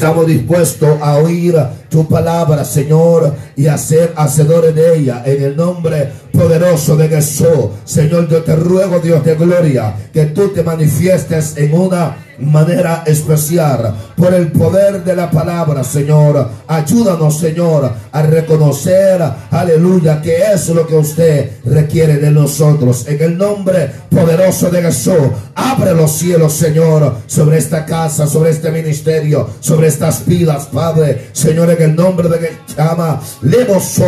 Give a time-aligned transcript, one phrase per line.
[0.00, 1.54] Estamos dispuestos a oír
[1.90, 5.22] tu palabra, Señor, y a ser hacedores de ella.
[5.26, 10.54] En el nombre poderoso de Jesús, Señor, yo te ruego, Dios de gloria, que tú
[10.54, 16.48] te manifiestes en una manera especial por el poder de la palabra, Señor.
[16.66, 23.06] Ayúdanos, Señor, a reconocer, aleluya, que es lo que usted requiere de nosotros.
[23.08, 25.14] En el nombre poderoso de Jesús,
[25.54, 31.28] abre los cielos, Señor, sobre esta casa, sobre este ministerio, sobre estas vidas, Padre.
[31.32, 32.60] Señor, en el nombre de Jesús,
[33.42, 34.00] Lemos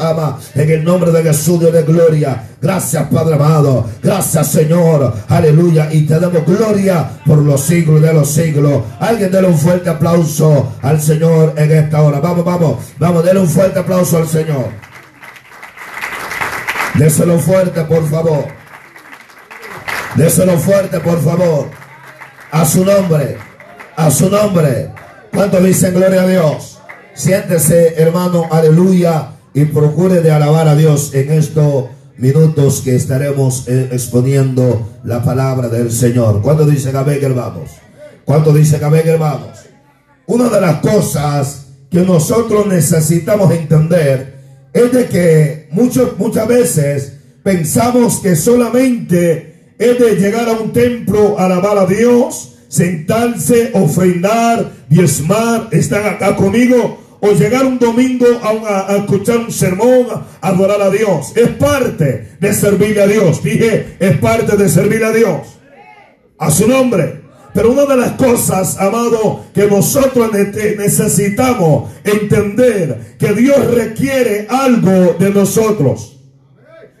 [0.00, 2.48] ama, en el nombre de Jesús, Dios de gloria.
[2.60, 3.84] Gracias, Padre amado.
[4.02, 5.12] Gracias, Señor.
[5.28, 5.88] Aleluya.
[5.92, 8.82] Y te damos gloria por los siglos de los siglos.
[9.00, 12.20] Alguien déle un fuerte aplauso al Señor en esta hora.
[12.20, 14.70] Vamos, vamos, vamos, déle un fuerte aplauso al Señor.
[16.94, 18.46] Déselo fuerte, por favor.
[20.14, 21.70] Déselo fuerte, por favor.
[22.50, 23.38] A su nombre.
[23.96, 24.90] A su nombre.
[25.32, 26.80] ¿Cuánto dicen gloria a Dios?
[27.14, 29.30] Siéntese, hermano, aleluya.
[29.54, 31.86] Y procure de alabar a Dios en estos
[32.22, 36.40] minutos que estaremos eh, exponiendo la palabra del Señor.
[36.40, 37.70] ¿Cuánto dicen amén, hermanos?
[38.24, 39.58] ¿Cuánto dicen amén, hermanos?
[40.26, 44.38] Una de las cosas que nosotros necesitamos entender
[44.72, 51.40] es de que muchos, muchas veces pensamos que solamente es de llegar a un templo,
[51.40, 59.38] alabar a Dios, sentarse, ofrendar, diezmar, están acá conmigo, o llegar un domingo a, escuchar
[59.38, 60.08] un sermón,
[60.40, 61.32] a adorar a Dios.
[61.36, 63.44] Es parte de servir a Dios.
[63.44, 65.60] Dije, es parte de servir a Dios.
[66.36, 67.22] A su nombre.
[67.54, 75.30] Pero una de las cosas, amado, que nosotros necesitamos entender, que Dios requiere algo de
[75.30, 76.18] nosotros.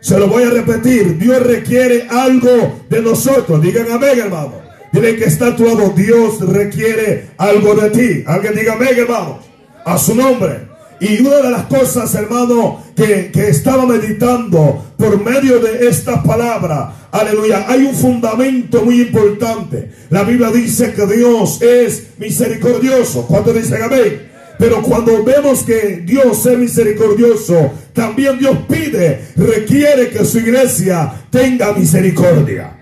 [0.00, 3.60] Se lo voy a repetir, Dios requiere algo de nosotros.
[3.60, 4.52] Digan amén, hermano.
[4.92, 8.24] Dile que está a tu lado, Dios requiere algo de ti.
[8.24, 9.51] Alguien diga amén, hermano
[9.84, 10.72] a su nombre.
[11.00, 17.08] Y una de las cosas, hermano, que, que, estaba meditando por medio de esta palabra,
[17.10, 19.90] aleluya, hay un fundamento muy importante.
[20.10, 23.26] La Biblia dice que Dios es misericordioso.
[23.26, 24.30] ¿Cuánto dicen amén?
[24.58, 31.72] Pero cuando vemos que Dios es misericordioso, también Dios pide, requiere que su iglesia tenga
[31.72, 32.81] misericordia.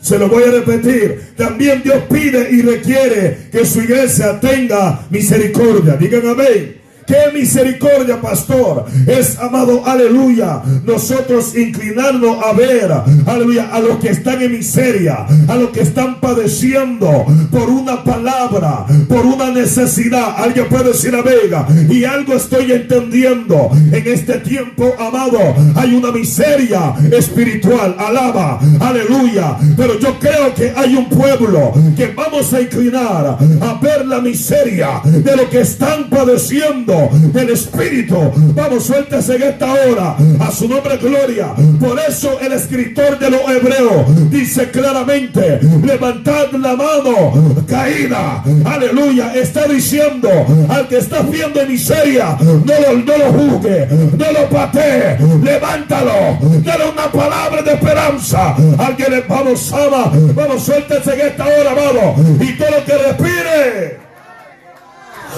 [0.00, 1.34] Se lo voy a repetir.
[1.36, 5.96] También Dios pide y requiere que su iglesia tenga misericordia.
[5.96, 6.77] Digan amén.
[7.08, 8.84] Qué misericordia, pastor.
[9.06, 10.60] Es amado, aleluya.
[10.84, 12.92] Nosotros inclinarnos a ver,
[13.24, 18.84] aleluya, a los que están en miseria, a los que están padeciendo por una palabra,
[19.08, 20.34] por una necesidad.
[20.36, 21.66] Alguien puede decir a Vega.
[21.88, 23.70] Y algo estoy entendiendo.
[23.72, 25.38] En este tiempo, amado,
[25.76, 27.96] hay una miseria espiritual.
[27.98, 29.56] Alaba, aleluya.
[29.78, 35.00] Pero yo creo que hay un pueblo que vamos a inclinar a ver la miseria
[35.04, 36.97] de lo que están padeciendo
[37.32, 38.16] del Espíritu.
[38.54, 40.16] Vamos, suéltese en esta hora.
[40.40, 41.48] A su nombre, gloria.
[41.80, 48.42] Por eso el escritor de los hebreos dice claramente: levantad la mano caída.
[48.64, 49.34] Aleluya.
[49.34, 50.28] Está diciendo
[50.68, 53.86] al que está viendo miseria: no lo, no lo juzgue,
[54.16, 56.38] no lo patee, levántalo.
[56.64, 58.56] Dale una palabra de esperanza.
[58.78, 60.12] Alguien vamos, ama.
[60.34, 62.20] Vamos, suéltese en esta hora, vamos.
[62.40, 64.07] Y todo lo que respire.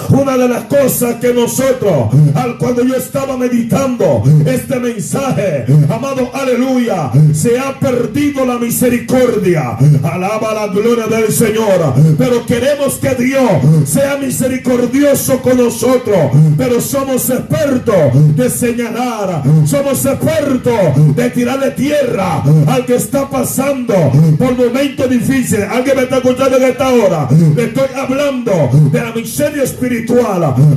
[0.09, 7.11] Una de las cosas que nosotros, al cuando yo estaba meditando este mensaje, amado, aleluya,
[7.33, 9.77] se ha perdido la misericordia.
[10.03, 11.93] Alaba la gloria del Señor.
[12.17, 13.51] Pero queremos que Dios
[13.85, 16.31] sea misericordioso con nosotros.
[16.57, 23.93] Pero somos expertos de señalar, somos expertos de tirarle tierra al que está pasando
[24.37, 25.67] por momentos difíciles.
[25.69, 27.27] Alguien me está escuchando en esta hora.
[27.55, 29.90] Le estoy hablando de la miseria espiritual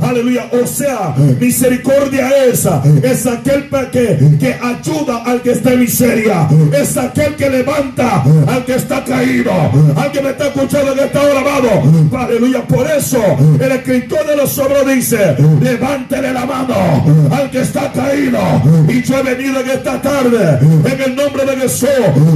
[0.01, 0.49] Aleluya.
[0.51, 6.47] O sea, misericordia esa es aquel que, que ayuda al que está en miseria.
[6.73, 9.51] Es aquel que levanta al que está caído.
[9.95, 12.17] Alguien me está escuchando en esta hora, amado.
[12.17, 12.67] Aleluya.
[12.67, 13.21] Por eso
[13.59, 16.75] el escritor de los sobros dice, levántele la mano
[17.31, 18.39] al que está caído.
[18.87, 21.89] Y yo he venido en esta tarde, en el nombre de Jesús,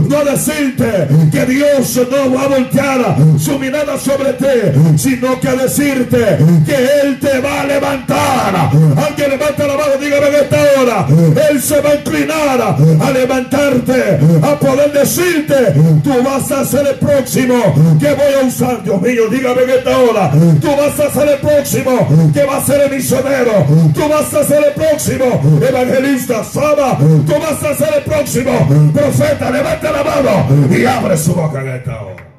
[0.07, 6.37] no decirte que Dios no va a voltear su mirada sobre ti, sino que decirte
[6.65, 8.55] que Él te va a levantar.
[8.55, 11.07] Alguien levanta la mano, dígame en esta hora.
[11.49, 15.73] Él se va a inclinar a levantarte, a poder decirte,
[16.03, 17.55] tú vas a ser el próximo
[17.99, 18.83] que voy a usar.
[18.83, 20.31] Dios mío, dígame en esta hora.
[20.61, 23.65] Tú vas a ser el próximo que va a ser el misionero.
[23.93, 26.43] Tú vas a ser el próximo evangelista.
[26.43, 29.49] Sama, tú vas a ser el próximo profeta.
[29.51, 32.29] Levanta la mano y abre su boca en esta hora.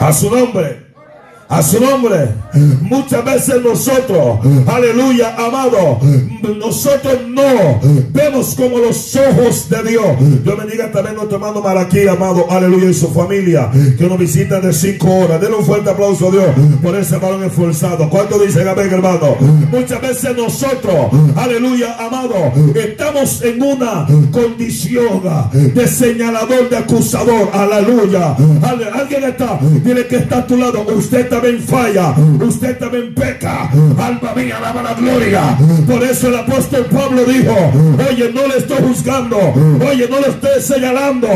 [0.00, 0.85] A su nombre.
[1.48, 2.28] A su nombre.
[2.82, 6.00] Muchas veces nosotros, aleluya, amado,
[6.58, 10.42] nosotros no vemos como los ojos de Dios.
[10.42, 14.60] Dios bendiga también a nuestro hermano Malaquí, amado, aleluya, y su familia, que nos visita
[14.60, 15.40] de cinco horas.
[15.40, 16.46] Denle un fuerte aplauso a Dios
[16.82, 18.10] por ese varón esforzado.
[18.10, 19.36] ¿Cuánto dicen amén, hermano?
[19.70, 20.96] Muchas veces nosotros,
[21.36, 25.22] aleluya, amado, estamos en una condición
[25.52, 28.34] de señalador, de acusador, aleluya.
[28.94, 30.84] Alguien está, dile que está a tu lado.
[30.96, 33.68] Usted también falla, usted también peca.
[33.98, 35.58] Alma mía, alaba la gloria.
[35.86, 37.54] Por eso el apóstol Pablo dijo:
[38.08, 41.28] Oye, no le estoy juzgando, oye, no le estoy señalando,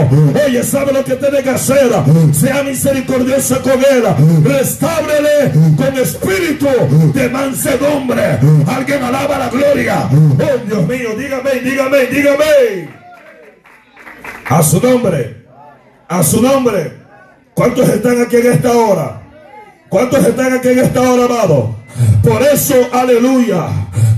[0.47, 1.91] oye, sabe lo que tiene que hacer.
[2.33, 4.05] Sea misericordioso con él,
[4.43, 6.69] restábrele con espíritu
[7.13, 8.39] de mansedumbre.
[8.67, 10.09] Alguien alaba la gloria.
[10.11, 12.89] Oh Dios mío, dígame, dígame, dígame.
[14.47, 15.45] A su nombre,
[16.09, 17.01] a su nombre.
[17.53, 19.20] ¿Cuántos están aquí en esta hora?
[19.91, 21.75] ¿Cuántos están aquí en esta hora, amado?
[22.23, 23.67] Por eso, aleluya.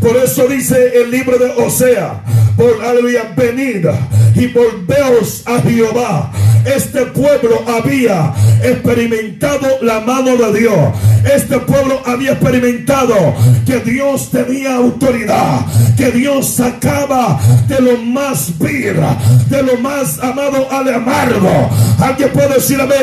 [0.03, 2.23] Por eso dice el libro de Osea.
[2.57, 3.87] Por aleluya, venid
[4.35, 6.33] y volveos a Jehová.
[6.65, 8.33] Este pueblo había
[8.63, 10.91] experimentado la mano de Dios.
[11.25, 13.35] Este pueblo había experimentado
[13.67, 15.67] que Dios tenía autoridad.
[15.97, 19.01] Que Dios sacaba de lo más vil,
[19.49, 21.71] de lo más amado al amargo.
[21.99, 22.99] Alguien puede decir amén.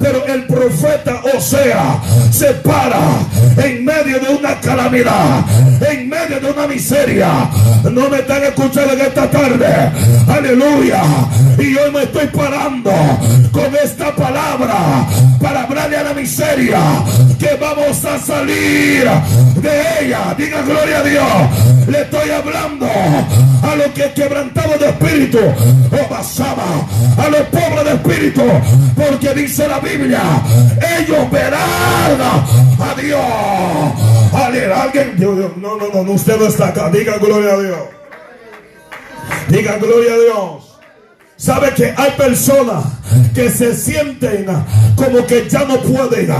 [0.00, 2.00] Pero el profeta Osea
[2.30, 3.00] se para
[3.64, 5.44] en medio de una calamidad,
[5.88, 7.50] en medio de una miseria.
[7.90, 9.66] No me están escuchando en esta tarde.
[10.28, 11.02] Aleluya.
[11.58, 12.90] Y hoy me estoy parando
[13.52, 15.06] con esta palabra
[15.40, 16.78] para hablarle a la miseria
[17.38, 19.08] que vamos a salir
[19.56, 20.34] de ella.
[20.36, 21.88] Diga gloria a Dios.
[21.88, 26.64] Le estoy hablando a los que quebrantado de espíritu o pasaba
[27.18, 28.42] a los pobres de espíritu
[28.96, 30.20] porque dice la Biblia
[30.98, 34.14] ellos verán a Dios
[34.72, 36.90] alguien, no, no, no, usted no está acá.
[36.90, 37.78] Diga gloria a Dios.
[39.48, 40.74] Diga gloria a Dios.
[41.36, 42.84] Sabe que hay personas
[43.34, 44.46] que se sienten
[44.94, 46.32] como que ya no pueden.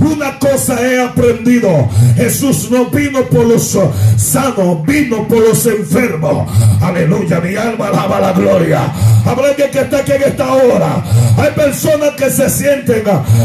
[0.00, 1.88] Una cosa he aprendido.
[2.16, 3.78] Jesús no vino por los
[4.18, 6.50] sanos, vino por los enfermos.
[6.82, 8.92] Aleluya, mi alma alaba la gloria.
[9.24, 11.02] Habrá que está aquí en esta hora.
[11.38, 13.04] Hay personas que se sienten,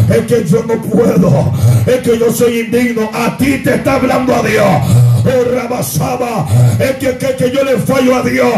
[0.09, 1.53] es que yo no puedo,
[1.85, 3.09] es que yo soy indigno.
[3.13, 5.06] A ti te está hablando a Dios.
[5.27, 6.47] Rabasaba,
[6.79, 8.53] es que, que, que yo le fallo a Dios.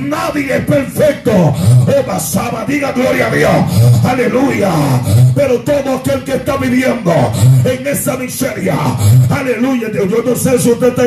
[0.00, 1.32] Nadie es perfecto.
[1.32, 3.52] Oh, Basaba, diga gloria a Dios.
[4.04, 4.70] Aleluya.
[5.34, 7.12] Pero todo aquel que está viviendo
[7.64, 8.76] en esa miseria,
[9.30, 9.88] aleluya.
[9.88, 11.04] Dios, yo no sé si usted está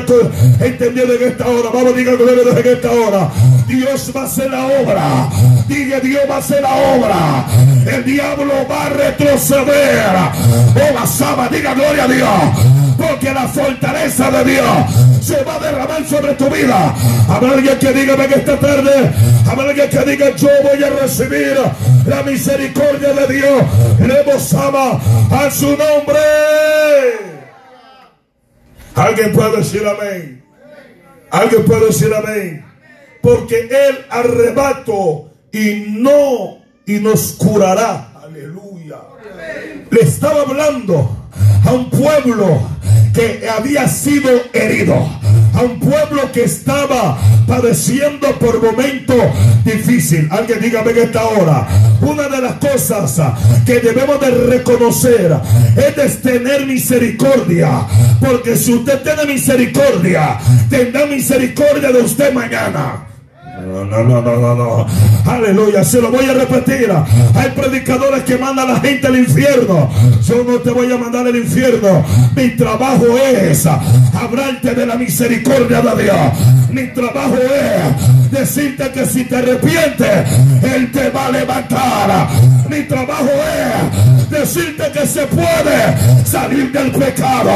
[0.65, 1.69] entendiendo en esta hora.
[1.73, 3.29] Vamos, diga gloria a Dios en esta hora.
[3.67, 5.29] Dios va a hacer la obra.
[5.67, 7.45] Diga Dios va a hacer la obra.
[7.85, 10.15] El diablo va a retroceder.
[10.75, 12.84] Oh, Basaba, diga gloria a Dios.
[13.07, 14.65] Porque la fortaleza de Dios
[15.21, 16.93] se va a derramar sobre tu vida.
[17.29, 19.11] Habrá alguien que diga en esta tarde.
[19.47, 21.57] Habrá alguien que diga yo voy a recibir
[22.05, 23.63] la misericordia de Dios.
[23.99, 24.99] Le ama
[25.31, 26.19] a su nombre.
[28.95, 30.43] Alguien puede decir amén.
[31.31, 32.65] Alguien puede decir amén.
[33.21, 38.13] Porque Él arrebato y no y nos curará.
[38.23, 38.97] Aleluya.
[39.91, 41.27] Le estaba hablando
[41.65, 42.74] a un pueblo
[43.15, 45.09] que había sido herido,
[45.53, 49.15] a un pueblo que estaba padeciendo por momentos
[49.63, 50.29] difíciles.
[50.29, 51.65] Alguien dígame en esta hora,
[52.01, 53.19] una de las cosas
[53.65, 55.33] que debemos de reconocer
[55.77, 57.87] es tener misericordia,
[58.19, 60.37] porque si usted tiene misericordia,
[60.69, 63.14] tendrá misericordia de usted mañana.
[63.65, 64.85] No, no, no, no, no, no.
[65.25, 66.91] Aleluya, se lo voy a repetir.
[67.33, 69.89] Hay predicadores que mandan a la gente al infierno.
[70.23, 72.05] Yo no te voy a mandar al infierno.
[72.35, 76.15] Mi trabajo es hablarte de la misericordia de Dios.
[76.69, 80.29] Mi trabajo es decirte que si te arrepientes,
[80.61, 82.27] Él te va a levantar.
[82.69, 87.51] Mi trabajo es decirte que se puede salir del pecado.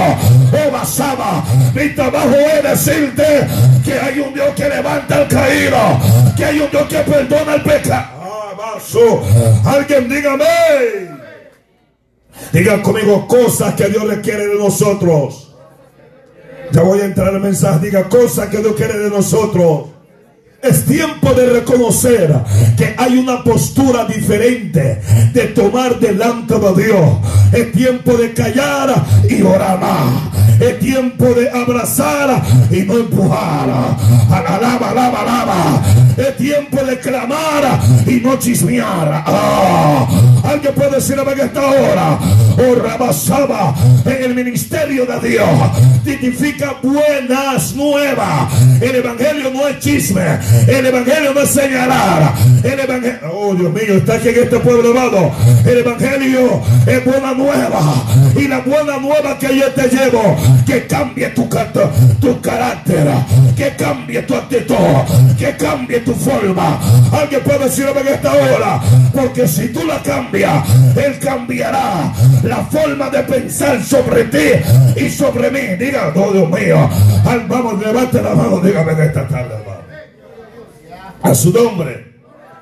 [0.53, 1.43] Oh, basaba.
[1.75, 3.47] Mi trabajo es decirte
[3.83, 5.98] que hay un Dios que levanta al caído
[6.35, 8.07] que hay un Dios que perdona el pecado.
[8.21, 8.51] Ah,
[9.65, 10.45] Alguien dígame.
[12.53, 15.55] Diga conmigo cosas que Dios requiere de nosotros.
[16.71, 17.85] Ya voy a entrar el mensaje.
[17.85, 19.89] Diga cosas que Dios quiere de nosotros.
[20.61, 22.35] Es tiempo de reconocer
[22.77, 25.01] que hay una postura diferente
[25.31, 27.17] de tomar delante de Dios.
[27.53, 28.93] Es tiempo de callar
[29.29, 30.48] y orar más.
[30.59, 33.69] Es tiempo de abrazar y no empujar.
[34.29, 35.81] Alaba, alaba, alaba.
[36.17, 39.23] Es tiempo de clamar y no chismear.
[39.25, 40.07] Ah,
[40.43, 42.19] alguien puede decir en esta hora.
[42.57, 43.73] Oh, Rabasaba
[44.05, 45.49] en el ministerio de Dios.
[46.03, 48.51] Significa buenas nuevas.
[48.81, 50.39] El evangelio no es chisme.
[50.67, 52.33] El evangelio no es señalar.
[52.63, 53.19] El evangelio.
[53.33, 55.31] Oh, Dios mío, está aquí en este pueblo amado.
[55.65, 58.05] El evangelio es buena nueva.
[58.35, 61.47] Y la buena nueva que yo te llevo, que cambie tu,
[62.19, 63.07] tu carácter,
[63.55, 64.75] que cambie tu actitud,
[65.37, 66.79] que cambie tu forma.
[67.11, 68.81] Alguien puede decirme en esta hora,
[69.13, 72.13] porque si tú la cambias, Él cambiará
[72.43, 75.75] la forma de pensar sobre ti y sobre mí.
[75.77, 76.89] Diga, oh Dios mío,
[77.47, 79.79] vamos, levante la mano, dígame en esta tarde, hermano.
[81.21, 82.13] A su nombre,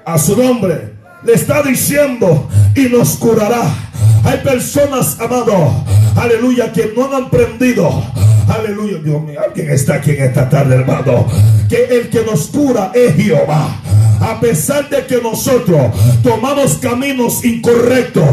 [0.06, 3.64] a su nombre, le está diciendo y nos curará.
[4.24, 5.84] Hay personas, amado,
[6.16, 8.04] aleluya, que no han aprendido
[8.48, 9.40] Aleluya, Dios mío.
[9.46, 11.28] Alguien está aquí en esta tarde, hermano.
[11.68, 13.82] Que el que nos cura es Jehová
[14.20, 15.80] a pesar de que nosotros
[16.24, 18.24] tomamos caminos incorrectos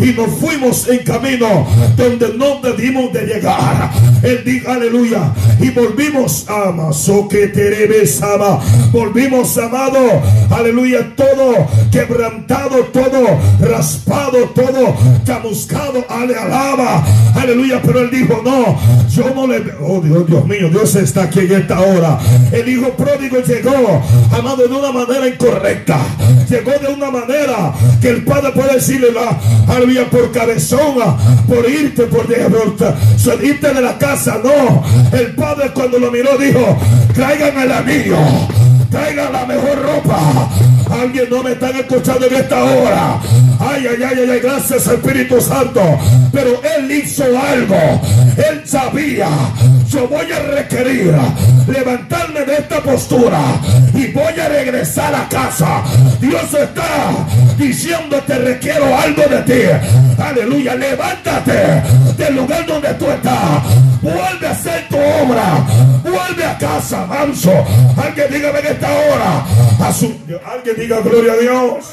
[0.00, 3.90] y nos fuimos en camino donde no debimos de llegar.
[4.22, 6.64] Él dijo aleluya y volvimos a
[7.28, 7.52] que
[8.22, 8.60] ama.
[8.92, 9.98] Volvimos amado,
[10.50, 17.80] aleluya, todo quebrantado, todo raspado, todo chamuscado, ale, alaba, aleluya.
[17.82, 21.52] Pero él dijo, no, yo no le, oh Dios, Dios mío, Dios está aquí en
[21.52, 22.18] esta hora.
[22.52, 25.98] El hijo pródigo llegó, amado, de una manera correcta.
[26.48, 29.38] Llegó de una manera que el padre puede decirle la
[29.72, 30.96] aleluya por cabezón,
[31.48, 32.26] por irte, por
[33.42, 34.40] irte de la casa.
[34.42, 34.84] No,
[35.16, 36.78] el padre cuando lo miró dijo:
[37.14, 38.18] traigan el anillo,
[38.94, 40.48] traigan la mejor ropa.
[40.88, 43.20] Alguien no me está escuchando en esta hora.
[43.58, 45.82] Ay, ay, ay, ay, gracias Espíritu Santo.
[46.32, 48.00] Pero él hizo algo.
[48.36, 49.28] Él sabía.
[49.88, 51.14] Yo voy a requerir
[51.66, 53.40] levantarme de esta postura
[53.94, 55.82] y voy a regresar a casa.
[56.20, 57.26] Dios está
[57.58, 60.22] diciendo te requiero algo de ti.
[60.22, 61.82] Aleluya, levántate
[62.16, 63.62] del lugar donde tú estás.
[64.02, 65.64] Vuelve a hacer tu obra.
[66.02, 67.52] Vuelve a casa, manso.
[67.96, 69.46] Alguien dígame en esta hora.
[70.52, 71.84] alguien diga gloria a Dios.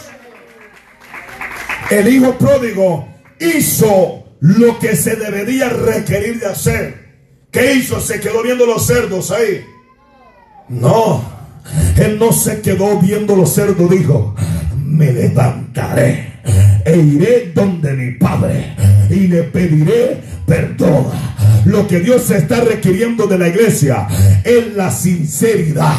[1.89, 3.07] El hijo pródigo
[3.39, 7.01] hizo lo que se debería requerir de hacer.
[7.51, 7.99] ¿Qué hizo?
[7.99, 9.65] Se quedó viendo los cerdos ahí.
[10.69, 11.23] No,
[11.97, 14.35] él no se quedó viendo los cerdos, dijo,
[14.77, 16.39] me levantaré
[16.85, 18.73] e iré donde mi padre
[19.11, 21.07] y le pediré perdón.
[21.65, 24.07] Lo que Dios está requiriendo de la iglesia
[24.43, 25.93] es la sinceridad,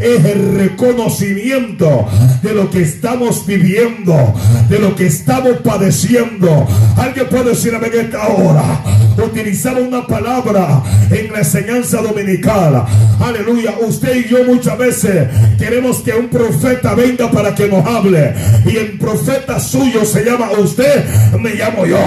[0.00, 2.08] es el reconocimiento
[2.42, 4.34] de lo que estamos viviendo,
[4.68, 6.66] de lo que estamos padeciendo.
[6.96, 8.84] Alguien puede decir a esta hora.
[9.22, 12.84] Utilizaba una palabra en la enseñanza dominical.
[13.20, 13.74] Aleluya.
[13.80, 18.32] Usted y yo muchas veces queremos que un profeta venga para que nos hable.
[18.64, 21.04] Y el profeta suyo se llama usted,
[21.38, 21.98] me llamo yo.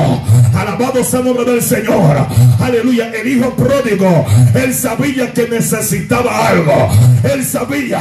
[0.53, 2.17] Alabado sea el nombre del Señor.
[2.59, 3.12] Aleluya.
[3.13, 6.89] El hijo pródigo, él sabía que necesitaba algo.
[7.23, 8.00] Él sabía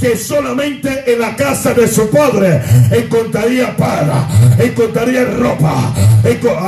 [0.00, 4.28] que solamente en la casa de su padre encontraría para,
[4.58, 5.94] encontraría ropa.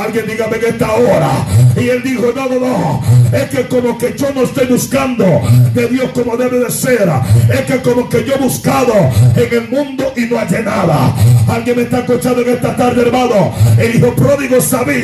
[0.03, 1.31] Alguien dígame en esta hora.
[1.75, 3.03] Y él dijo, no, no, no.
[3.31, 5.25] Es que como que yo no estoy buscando
[5.73, 7.09] de Dios como debe de ser.
[7.51, 8.93] Es que como que yo he buscado
[9.35, 11.15] en el mundo y no hay nada.
[11.47, 13.53] Alguien me está escuchando en esta tarde, hermano.
[13.77, 15.02] El hijo pródigo sabía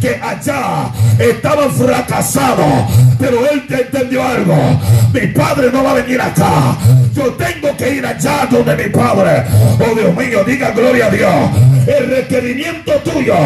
[0.00, 2.90] que allá estaban fracasados.
[3.18, 4.80] Pero él entendió algo.
[5.12, 6.76] Mi padre no va a venir acá.
[7.14, 9.44] Yo tengo que ir allá donde mi padre.
[9.78, 11.50] Oh Dios mío, diga gloria a Dios.
[11.86, 13.36] El requerimiento tuyo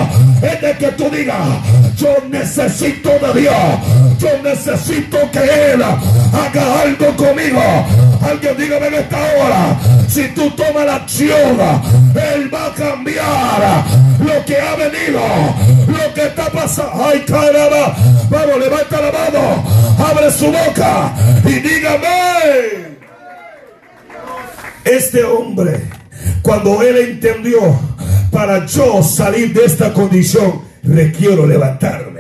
[0.43, 1.39] es de que tú digas,
[1.97, 3.55] yo necesito de Dios.
[4.19, 7.63] Yo necesito que Él haga algo conmigo.
[8.29, 9.77] Alguien dígame en esta hora,
[10.09, 11.59] si tú tomas la acción,
[12.35, 13.85] Él va a cambiar
[14.19, 15.21] lo que ha venido,
[15.87, 17.05] lo que está pasando.
[17.05, 17.97] Ay, caramba.
[18.31, 19.65] Vamos, levanta la mano,
[19.99, 22.99] abre su boca y dígame.
[24.85, 25.83] Este hombre,
[26.43, 27.79] cuando él entendió,
[28.31, 32.18] para yo salir de esta condición, requiero levantarme.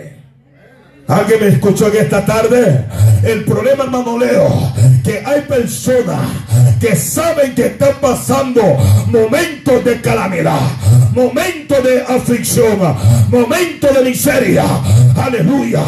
[1.09, 2.85] ¿Alguien me escuchó en esta tarde?
[3.23, 4.73] El problema, hermano Leo,
[5.03, 6.21] que hay personas
[6.79, 8.61] que saben que están pasando
[9.07, 10.61] momentos de calamidad,
[11.15, 12.79] momentos de aflicción,
[13.31, 14.65] momentos de miseria.
[15.17, 15.83] Aleluya.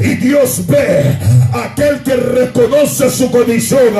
[0.00, 1.16] Y Dios ve
[1.50, 3.94] aquel que reconoce su condición,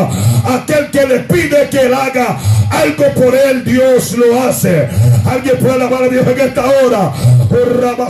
[0.44, 2.38] aquel que le pide que él haga
[2.70, 4.86] algo por él, Dios lo hace.
[5.24, 7.12] Alguien puede alabar a Dios en esta hora.
[7.50, 8.08] Oh,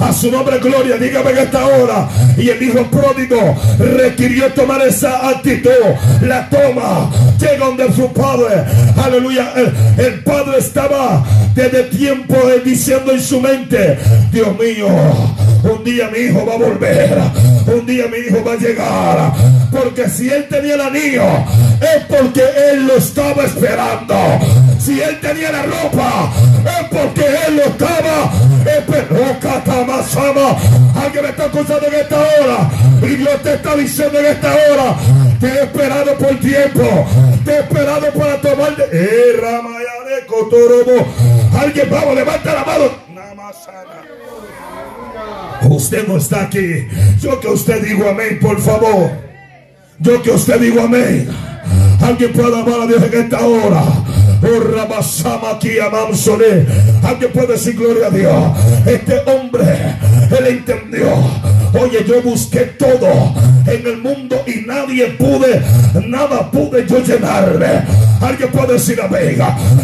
[0.00, 2.08] a su nombre gloria, dígame en esta hora.
[2.36, 5.70] Y el hijo pródigo requirió tomar esa actitud.
[6.22, 8.64] La toma, llega donde su padre.
[8.96, 9.52] Aleluya.
[9.96, 13.98] El, padre estaba desde tiempo diciendo en su mente:
[14.32, 14.88] Dios mío,
[15.62, 17.18] un día mi hijo va a volver.
[17.66, 19.32] Un día mi hijo va a llegar.
[19.70, 21.24] Porque si él tenía el anillo,
[21.80, 24.14] es porque él lo estaba esperando.
[24.86, 26.32] Si él tenía la ropa,
[26.64, 28.30] es porque él lo estaba
[28.64, 30.56] esperando.
[30.94, 32.70] Alguien me está escuchando en esta hora.
[33.02, 34.96] Y Dios te está diciendo en esta hora.
[35.40, 37.06] Te he esperado por tiempo.
[37.44, 38.84] Te he esperado para tomar de.
[38.92, 39.40] Eh,
[41.60, 42.84] Alguien, vamos, levanta la mano.
[45.68, 46.86] Usted no está aquí.
[47.20, 49.10] Yo que usted digo amén, por favor.
[49.98, 51.28] Yo que usted digo amén.
[52.00, 53.82] Alguien puede amar a Dios en esta hora.
[57.02, 58.58] Alguien puede decir gloria a Dios.
[58.86, 59.96] Este hombre,
[60.38, 61.08] él entendió.
[61.74, 63.34] Oye, yo busqué todo
[63.66, 65.62] en el mundo y nadie pude,
[66.06, 67.84] nada pude yo llenarme.
[68.20, 69.38] Alguien puede decir amén.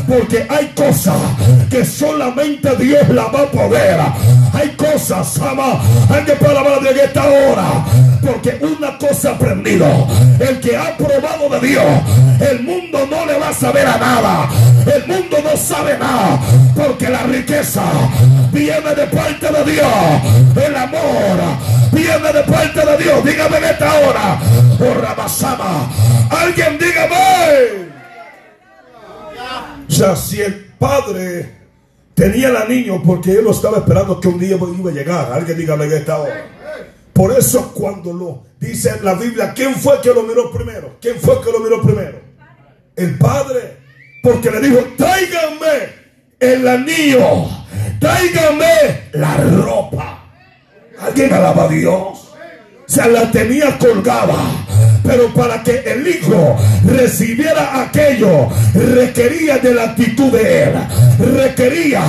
[0.09, 1.17] Porque hay cosas
[1.71, 4.01] que solamente Dios la va a poder.
[4.53, 5.81] Hay cosas, ama.
[6.11, 7.85] Alguien puede hablar de esta hora.
[8.23, 9.87] Porque una cosa aprendido.
[10.41, 11.85] El que ha probado de Dios,
[12.41, 14.49] el mundo no le va a saber a nada.
[14.87, 16.41] El mundo no sabe nada.
[16.75, 17.83] Porque la riqueza
[18.53, 20.67] viene de parte de Dios.
[20.67, 23.25] El amor viene de parte de Dios.
[23.25, 24.41] Dígame en esta hora.
[24.79, 25.91] Por Rabasama.
[26.31, 27.93] Alguien dígame.
[29.89, 31.63] Ya si el padre
[32.15, 35.33] tenía el anillo porque él lo estaba esperando que un día iba a llegar.
[35.33, 36.47] Alguien dígame en esta hora.
[37.13, 40.97] Por eso cuando lo dice la Biblia, ¿quién fue que lo miró primero?
[41.01, 42.21] ¿Quién fue que lo miró primero?
[42.97, 43.83] El padre.
[44.23, 46.03] Porque le dijo, tráiganme
[46.39, 47.49] el anillo,
[47.99, 50.22] tráiganme la ropa.
[51.01, 52.33] ¿Alguien alaba a Dios?
[52.87, 54.37] Se la tenía colgada.
[55.05, 60.75] Pero para que el hijo recibiera aquello, requería de la actitud de él.
[61.19, 62.03] Requería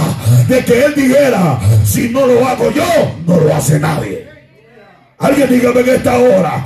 [0.48, 4.33] de que él dijera, si no lo hago yo, no lo hace nadie.
[5.24, 6.66] Alguien dígame en esta hora.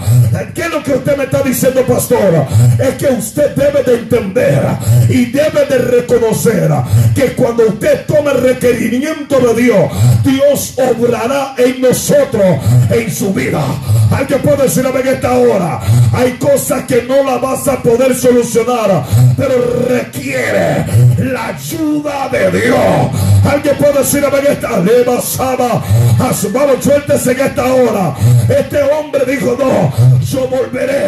[0.53, 2.47] ¿Qué es lo que usted me está diciendo, pastor?
[2.79, 4.61] Es que usted debe de entender
[5.09, 6.71] y debe de reconocer
[7.13, 9.91] que cuando usted tome el requerimiento de Dios,
[10.23, 12.57] Dios obrará en nosotros,
[12.89, 13.63] en su vida.
[14.11, 15.79] Alguien puede decirme en esta hora.
[16.13, 19.03] Hay cosas que no la vas a poder solucionar,
[19.37, 20.85] pero requiere
[21.19, 22.77] la ayuda de Dios.
[23.45, 25.83] Alguien puede decirme en esta hora.
[26.51, 28.15] Vamos, suéltese en esta hora.
[28.49, 31.07] Este hombre dijo, no, yo volveré.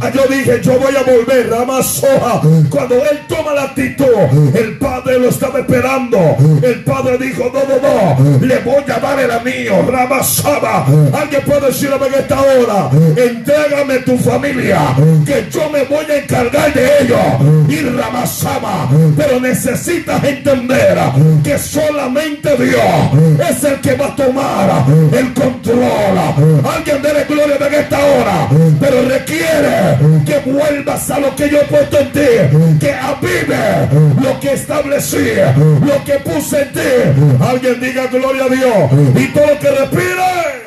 [0.00, 1.48] Ah, yo dije, yo voy a volver.
[1.50, 2.40] Ramazoja.
[2.70, 4.06] Cuando él toma la actitud,
[4.54, 6.18] el padre lo estaba esperando.
[6.62, 9.82] El padre dijo, no, no, no, le voy a dar el anillo.
[9.90, 10.86] Ramasaba.
[11.14, 14.80] Alguien puede decirme en esta hora, entrégame tu familia,
[15.24, 17.68] que yo me voy a encargar de ellos.
[17.68, 18.88] Y Ramasaba.
[19.16, 20.98] Pero necesitas entender
[21.42, 26.65] que solamente Dios es el que va a tomar el control.
[26.68, 28.48] Alguien debe gloria en esta hora.
[28.80, 32.78] Pero requiere que vuelvas a lo que yo he puesto en ti.
[32.80, 33.88] Que avive
[34.22, 35.34] lo que establecí.
[35.56, 37.40] Lo que puse en ti.
[37.40, 39.16] Alguien diga gloria a Dios.
[39.16, 40.66] Y todo lo que respire.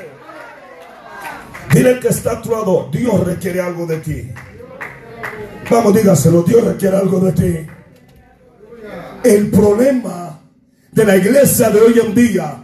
[1.73, 2.89] Dile que está actuado.
[2.91, 4.31] Dios requiere algo de ti.
[5.69, 6.43] Vamos, dígaselo.
[6.43, 7.67] Dios requiere algo de ti.
[9.23, 10.39] El problema
[10.91, 12.63] de la iglesia de hoy en día.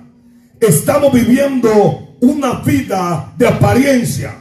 [0.59, 4.35] Estamos viviendo una vida de apariencia.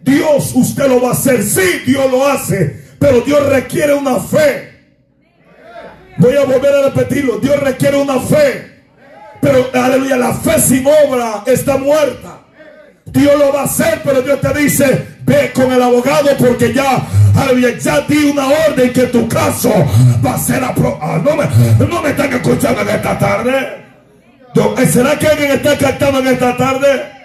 [0.00, 1.42] Dios, usted lo va a hacer.
[1.42, 2.84] Sí, Dios lo hace.
[2.98, 4.74] Pero Dios requiere una fe.
[6.18, 7.38] Voy a volver a repetirlo.
[7.38, 8.76] Dios requiere una fe.
[9.40, 12.40] Pero, aleluya, la fe sin obra está muerta.
[13.06, 17.06] Dios lo va a hacer, pero Dios te dice, ve con el abogado porque ya,
[17.36, 19.72] aleluya, ya di una orden que tu caso
[20.24, 21.00] va a ser aprobado.
[21.02, 23.85] Ah, no, me, no me están escuchando en esta tarde.
[24.90, 27.15] ¿Será que alguien está cantando en esta tarde?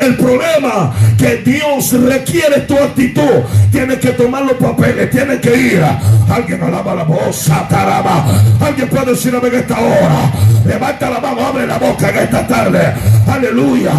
[0.00, 3.42] El problema que Dios requiere tu actitud.
[3.70, 5.84] Tienes que tomar los papeles, tienes que ir.
[6.28, 8.24] Alguien alaba la voz, taraba.
[8.60, 10.32] Alguien puede decirme en esta hora.
[10.66, 12.92] Levanta la mano, abre la boca en esta tarde.
[13.26, 13.92] Aleluya.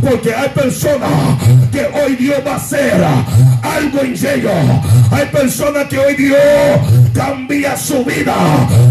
[0.00, 1.10] Porque hay personas
[1.70, 3.04] que hoy Dios va a hacer
[3.62, 4.52] algo en ellos.
[5.10, 6.38] Hay personas que hoy Dios
[7.14, 8.34] cambia su vida.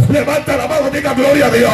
[0.09, 1.71] Levanta la mano, diga gloria a Dios.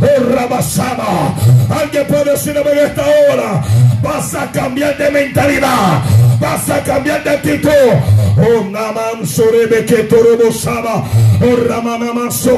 [0.00, 1.34] Oh, Rabasama.
[1.70, 3.62] Alguien puede decirme en esta hora
[4.02, 6.02] Vas a cambiar de mentalidad.
[6.40, 7.70] Vas a cambiar de actitud.
[8.72, 9.26] Naman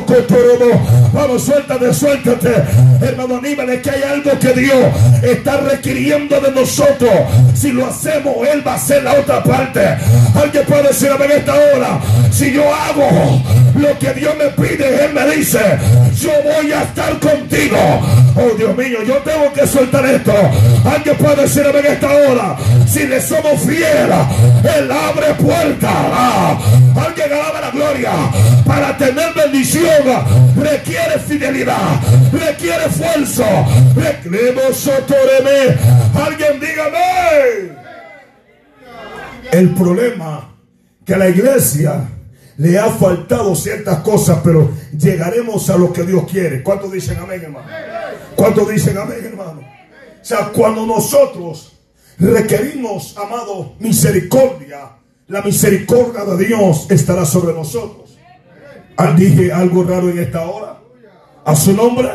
[0.06, 0.80] que Torobo.
[1.12, 2.54] Vamos, suéltate, suéltate.
[3.00, 4.76] Hermano, anímale que hay algo que Dios
[5.22, 7.12] está requiriendo de nosotros.
[7.54, 9.80] Si lo hacemos, Él va a hacer la otra parte.
[10.34, 12.00] Alguien puede decir en esta hora.
[12.30, 13.42] Si yo hago
[13.76, 15.60] lo que Dios me pide, Él me dice,
[16.20, 17.76] yo voy a estar contigo.
[18.36, 20.32] Oh Dios mío, yo tengo que soltar esto.
[20.84, 22.56] Alguien puede decir en esta hora,
[22.86, 24.26] si le somos fieles,
[24.76, 25.63] Él abre puertas.
[25.82, 26.58] Ah,
[27.06, 28.12] alguien alaba la gloria.
[28.66, 30.02] Para tener bendición
[30.56, 32.00] requiere fidelidad,
[32.32, 33.44] requiere esfuerzo.
[36.14, 37.84] Alguien dígame.
[39.52, 40.54] El problema
[41.04, 42.08] que la iglesia
[42.56, 46.62] le ha faltado ciertas cosas, pero llegaremos a lo que Dios quiere.
[46.62, 47.66] ¿Cuántos dicen amén, hermano?
[48.36, 49.60] ¿Cuántos dicen amén, hermano?
[49.60, 51.72] O sea, cuando nosotros
[52.18, 54.90] requerimos, amado, misericordia,
[55.28, 58.18] la misericordia de Dios estará sobre nosotros.
[58.96, 60.78] Ah, dije algo raro en esta hora.
[61.44, 62.10] A su nombre,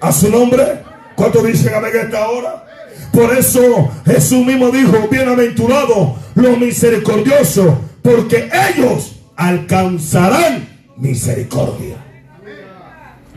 [0.00, 0.82] a su nombre.
[1.16, 2.66] ¿Cuántos dicen amén en esta hora?
[3.12, 11.96] Por eso Jesús mismo dijo, bienaventurados los misericordiosos, porque ellos alcanzarán misericordia.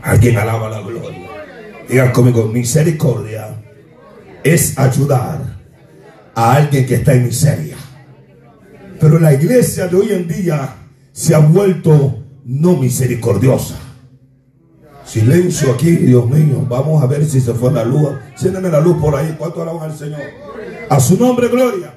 [0.02, 1.28] Alguien alaba la gloria.
[1.88, 3.56] Diga conmigo, misericordia
[4.42, 5.40] es ayudar
[6.34, 7.73] a alguien que está en miseria.
[9.04, 10.76] Pero la iglesia de hoy en día
[11.12, 13.74] se ha vuelto no misericordiosa.
[15.04, 16.64] Silencio aquí, Dios mío.
[16.66, 18.08] Vamos a ver si se fue la luz.
[18.34, 19.34] Siéndeme la luz por ahí.
[19.38, 20.20] ¿Cuánto alaban al Señor?
[20.88, 21.92] A su nombre, gloria.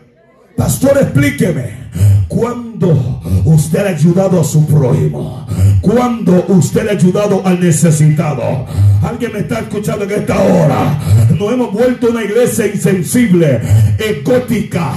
[0.58, 1.88] Pastor, explíqueme.
[2.28, 5.48] ¿Cuándo usted ha ayudado a su prójimo?
[5.80, 8.66] ¿Cuándo usted ha ayudado al necesitado?
[9.02, 11.00] Alguien me está escuchando en esta hora.
[11.40, 13.62] Nos hemos vuelto una iglesia insensible,
[13.98, 14.92] egótica.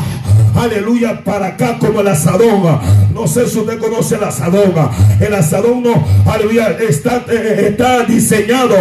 [0.54, 2.78] Aleluya, para acá como el asadón.
[3.14, 4.72] No sé si usted conoce el asadón.
[5.20, 8.76] El asadón no, aleluya, está, eh, está diseñado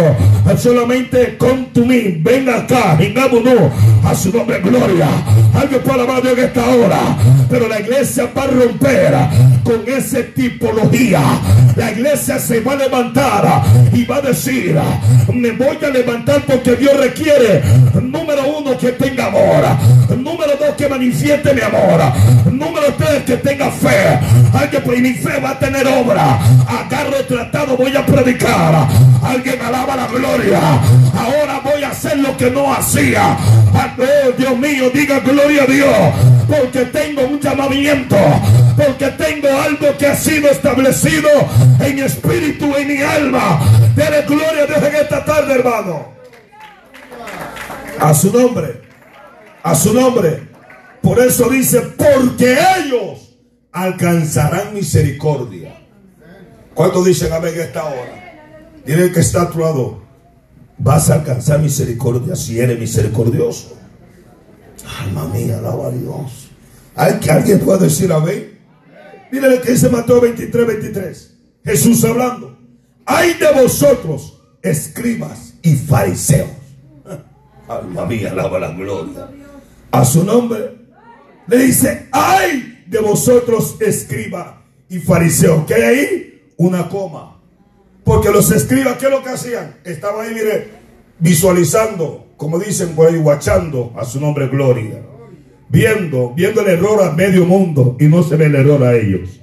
[0.58, 2.18] solamente con tu mí.
[2.20, 2.98] Venga acá,
[3.44, 5.08] no a su nombre, gloria.
[5.54, 7.00] Alguien puede alabar en esta hora.
[7.48, 9.14] Pero la iglesia va a romper
[9.64, 11.20] con esa tipología.
[11.76, 14.76] La iglesia se va a levantar y va a decir,
[15.32, 17.62] me voy a levantar porque Dios requiere,
[18.00, 19.64] número uno, que tenga amor.
[20.16, 22.00] Número dos, que manifieste mi amor.
[22.52, 24.18] Número tres, que tenga fe.
[24.52, 26.38] Alguien, pues mi fe va a tener obra.
[26.66, 28.86] Agarro el tratado, voy a predicar.
[29.22, 30.60] Alguien alaba la gloria.
[31.16, 33.36] Ahora voy a hacer lo que no hacía.
[33.98, 35.96] Oh, Dios mío, diga gloria a Dios.
[36.48, 38.16] Porque tengo un llamamiento.
[38.76, 41.28] Porque tengo algo que ha sido establecido
[41.80, 43.60] en espíritu, en mi alma.
[43.94, 46.08] Dele gloria a Dios en esta tarde, hermano.
[47.98, 48.80] A su nombre.
[49.62, 50.50] A su nombre.
[51.02, 53.38] Por eso dice, porque ellos
[53.72, 55.80] alcanzarán misericordia.
[56.74, 58.20] ¿Cuántos dicen amén en esta hora?
[58.84, 60.02] Dile que está a.
[60.78, 63.76] Vas a alcanzar misericordia si eres misericordioso.
[65.02, 66.50] Alma mía, alaba a Dios.
[66.94, 68.58] ¿Hay que alguien pueda decir amén?
[69.30, 71.34] Mire que dice Mateo 23, 23.
[71.64, 72.58] Jesús hablando.
[73.04, 76.48] Hay de vosotros, escribas y fariseos.
[77.68, 79.28] Alma mía, alaba la gloria.
[79.90, 80.79] A su nombre
[81.50, 85.66] le dice, ay de vosotros, escriba y fariseo.
[85.66, 86.42] ¿Qué hay ahí?
[86.56, 87.40] Una coma.
[88.04, 89.76] Porque los escribas, ¿qué es lo que hacían?
[89.84, 90.68] Estaban ahí, mire,
[91.18, 95.02] visualizando, como dicen guachando a su nombre gloria.
[95.68, 99.40] Viendo, viendo el error a medio mundo y no se ve el error a ellos.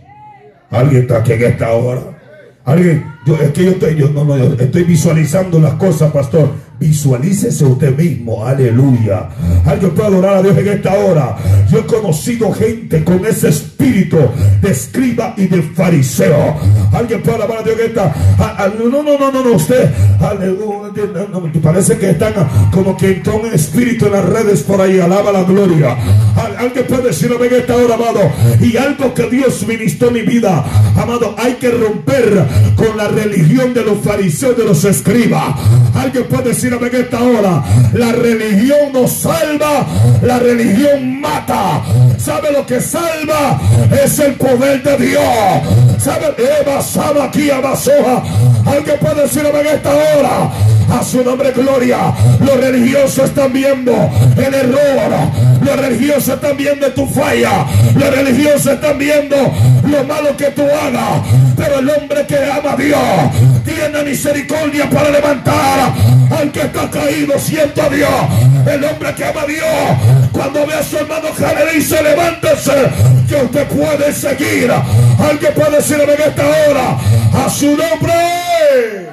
[0.70, 2.02] Alguien está aquí en esta hora.
[2.66, 6.52] Alguien, yo, es que yo estoy, yo, no, no, estoy visualizando las cosas, pastor.
[6.80, 9.30] Visualícese usted mismo, aleluya.
[9.66, 11.36] Alguien puede adorar a Dios en esta hora.
[11.72, 14.18] Yo he conocido gente con ese espíritu
[14.62, 16.56] de escriba y de fariseo.
[16.94, 18.16] Alguien puede alabar a Dios en esta.
[18.78, 19.92] No, no, no, no, no, usted.
[21.64, 22.34] parece que están
[22.72, 25.00] como que entró un espíritu en las redes por ahí.
[25.00, 25.98] Alaba la gloria.
[26.60, 28.22] Alguien puede decirlo en esta hora, amado.
[28.62, 30.64] Y algo que Dios ministró en mi vida,
[30.96, 35.56] amado, hay que romper con la religión de los fariseos, de los escribas.
[35.96, 39.86] Alguien puede decir en esta hora, la religión no salva,
[40.22, 41.82] la religión mata.
[42.18, 43.60] ¿Sabe lo que salva?
[44.04, 45.24] Es el poder de Dios.
[45.98, 46.36] ¿Sabe?
[46.62, 48.24] Eva, Sama, aquí, Abasoja.
[48.66, 50.52] Alguien puede decirme en esta hora,
[50.90, 52.14] a su nombre gloria.
[52.42, 53.94] Los religiosos están viendo
[54.36, 55.12] el error.
[55.64, 57.66] Los religiosos están viendo tu falla.
[57.96, 59.36] Los religiosos están viendo
[59.86, 61.22] lo malo que tú hagas.
[61.56, 63.00] Pero el hombre que ama a Dios
[63.64, 65.94] tiene misericordia para levantar
[66.32, 67.38] al que está caído.
[67.40, 68.10] Siento a Dios.
[68.66, 72.90] El hombre que ama a Dios, cuando ve a su hermano que le dice, levántese,
[73.28, 74.72] que usted puede seguir.
[74.72, 76.98] Alguien puede decirme en esta hora,
[77.46, 79.10] a su nombre.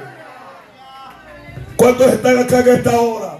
[1.75, 3.37] ¿Cuántos están acá en esta hora?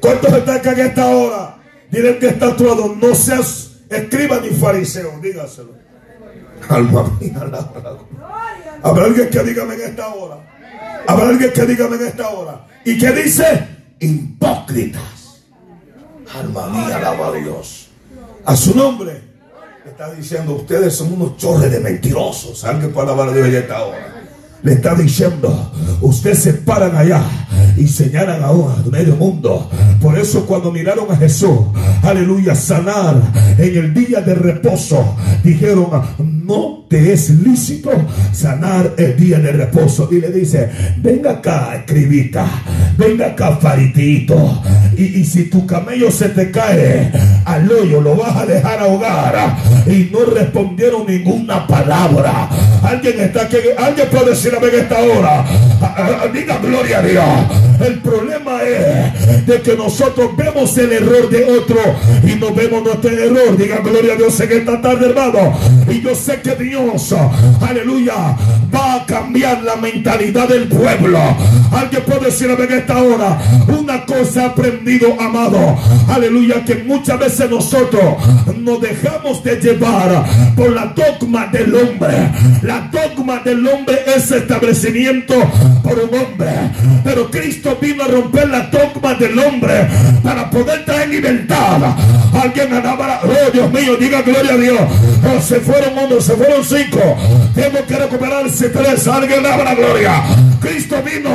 [0.00, 1.56] ¿Cuántos están acá en esta hora?
[1.90, 5.72] Dile que está actuado, no seas escriba ni fariseo, dígaselo.
[6.68, 7.40] Alma mía,
[8.82, 10.36] Habrá alguien que dígame en esta hora.
[11.06, 12.66] Habrá alguien que dígame en esta hora.
[12.84, 13.68] ¿Y que dice?
[13.98, 15.42] Hipócritas.
[16.34, 17.88] Alma mía, alaba a Dios.
[18.44, 19.28] A su nombre.
[19.86, 22.62] Está diciendo, ustedes son unos chorres de mentirosos.
[22.64, 24.17] Alguien puede alabar a Dios en esta hora
[24.62, 27.22] le está diciendo, ustedes se paran allá
[27.76, 29.70] y señalan ahora medio mundo.
[30.00, 31.60] Por eso cuando miraron a Jesús,
[32.02, 33.20] aleluya, sanar
[33.56, 37.90] en el día de reposo, dijeron, no te es lícito
[38.32, 40.08] sanar el día de reposo.
[40.10, 42.46] Y le dice, venga acá, escribita,
[42.96, 44.62] venga acá, faritito.
[44.96, 47.12] Y, y si tu camello se te cae
[47.44, 49.56] al hoyo, lo vas a dejar ahogar.
[49.86, 52.48] Y no respondieron ninguna palabra.
[52.82, 55.44] Alguien está aquí, alguien puede decir en esta hora.
[56.32, 57.24] Diga gloria a Dios.
[57.84, 61.78] El problema es de que nosotros vemos el error de otro
[62.24, 63.56] y no vemos nuestro error.
[63.56, 65.58] Diga gloria a Dios en esta tarde, hermano.
[65.88, 67.14] Y yo sé que Dios,
[67.60, 68.36] aleluya,
[68.74, 71.18] va a cambiar la mentalidad del pueblo.
[71.72, 75.76] Alguien puede decir en esta hora una cosa aprendido, amado.
[76.08, 78.16] Aleluya, que muchas veces nosotros
[78.56, 80.24] nos dejamos de llevar
[80.56, 82.30] por la dogma del hombre.
[82.62, 85.34] La dogma del hombre es establecimiento
[85.82, 86.50] por un hombre.
[87.04, 89.88] Pero Cristo vino a romper la dogma del hombre
[90.22, 91.78] para poder traer libertad.
[92.40, 94.80] Alguien alaba, oh Dios mío, diga gloria a Dios.
[95.24, 97.16] Oh, se fueron uno, se fueron cinco.
[97.54, 99.06] Tengo que recuperarse tres.
[99.08, 100.22] Alguien alaba la gloria.
[100.60, 101.30] Cristo vino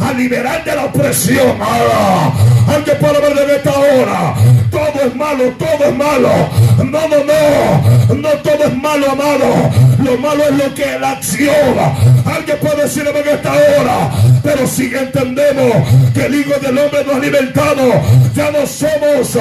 [0.00, 1.56] a liberar de la opresión.
[1.60, 2.32] Ah,
[2.68, 4.34] alguien puede ver en esta hora.
[4.70, 6.30] Todo es malo, todo es malo.
[6.78, 8.14] No, no, no.
[8.14, 9.70] No todo es malo, amado.
[10.04, 11.78] Lo malo es lo que la acción.
[12.26, 14.10] Alguien puede decirme en esta hora.
[14.42, 15.72] Pero si entendemos
[16.12, 18.02] que el Hijo del Hombre nos ha libertado,
[18.34, 19.38] ya no somos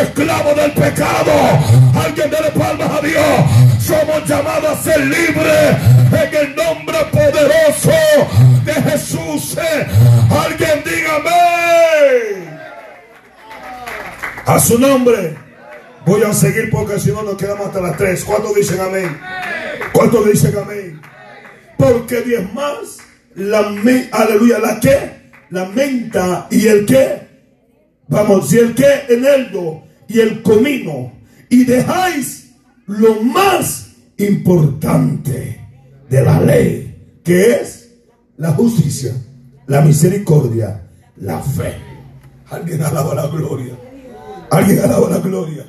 [0.00, 1.32] esclavos del pecado.
[2.02, 3.24] Alguien dele palmas a Dios.
[3.78, 5.76] Somos llamados a ser libres
[6.12, 7.90] en el nombre poderoso
[8.64, 9.58] de Jesús.
[10.30, 12.46] Alguien dígame.
[14.46, 15.45] A su nombre.
[16.06, 18.24] Voy a seguir porque si no nos quedamos hasta las tres.
[18.24, 19.18] ¿Cuántos dicen amén?
[19.92, 21.00] ¿Cuántos dicen amén?
[21.76, 22.98] Porque diez más,
[23.34, 23.58] la
[24.12, 27.26] aleluya, la que, la menta y el que,
[28.06, 31.12] vamos, y el que, eneldo y el comino,
[31.48, 32.52] y dejáis
[32.86, 35.60] lo más importante
[36.08, 37.90] de la ley, que es
[38.36, 39.12] la justicia,
[39.66, 41.74] la misericordia, la fe.
[42.48, 43.74] Alguien alaba la gloria.
[44.52, 45.65] Alguien alaba la gloria.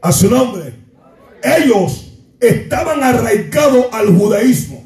[0.00, 0.74] A su nombre.
[1.42, 4.84] Ellos estaban arraigados al judaísmo.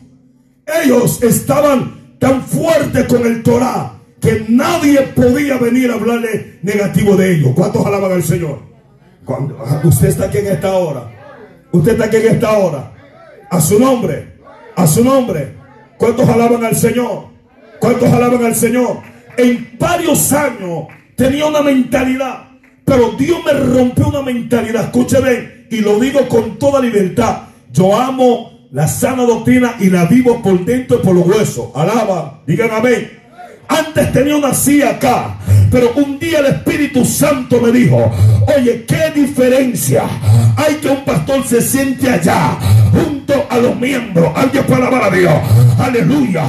[0.85, 7.35] Ellos estaban tan fuertes con el Torah que nadie podía venir a hablarle negativo de
[7.35, 7.53] ellos.
[7.55, 8.61] ¿Cuántos alaban al Señor?
[9.25, 11.11] Cuando, usted está aquí en esta hora.
[11.73, 12.93] Usted está aquí en esta hora.
[13.51, 14.39] A su nombre.
[14.77, 15.55] A su nombre.
[15.99, 17.27] ¿Cuántos alaban al Señor?
[17.81, 18.99] ¿Cuántos alaban al Señor?
[19.37, 22.52] En varios años tenía una mentalidad.
[22.93, 24.85] Pero Dios me rompió una mentalidad.
[24.85, 25.65] Escúcheme.
[25.71, 27.45] Y lo digo con toda libertad.
[27.73, 31.69] Yo amo la sana doctrina y la vivo por dentro y por los huesos.
[31.75, 33.11] Alaba, digan amén.
[33.67, 35.39] Antes tenía una silla acá,
[35.73, 38.13] pero un día el Espíritu Santo me dijo,
[38.55, 40.05] oye, qué diferencia
[40.57, 42.57] hay que un pastor se siente allá,
[42.93, 44.31] junto a los miembros.
[44.35, 45.35] Alguien puede alabar a Dios.
[45.79, 46.45] Aleluya.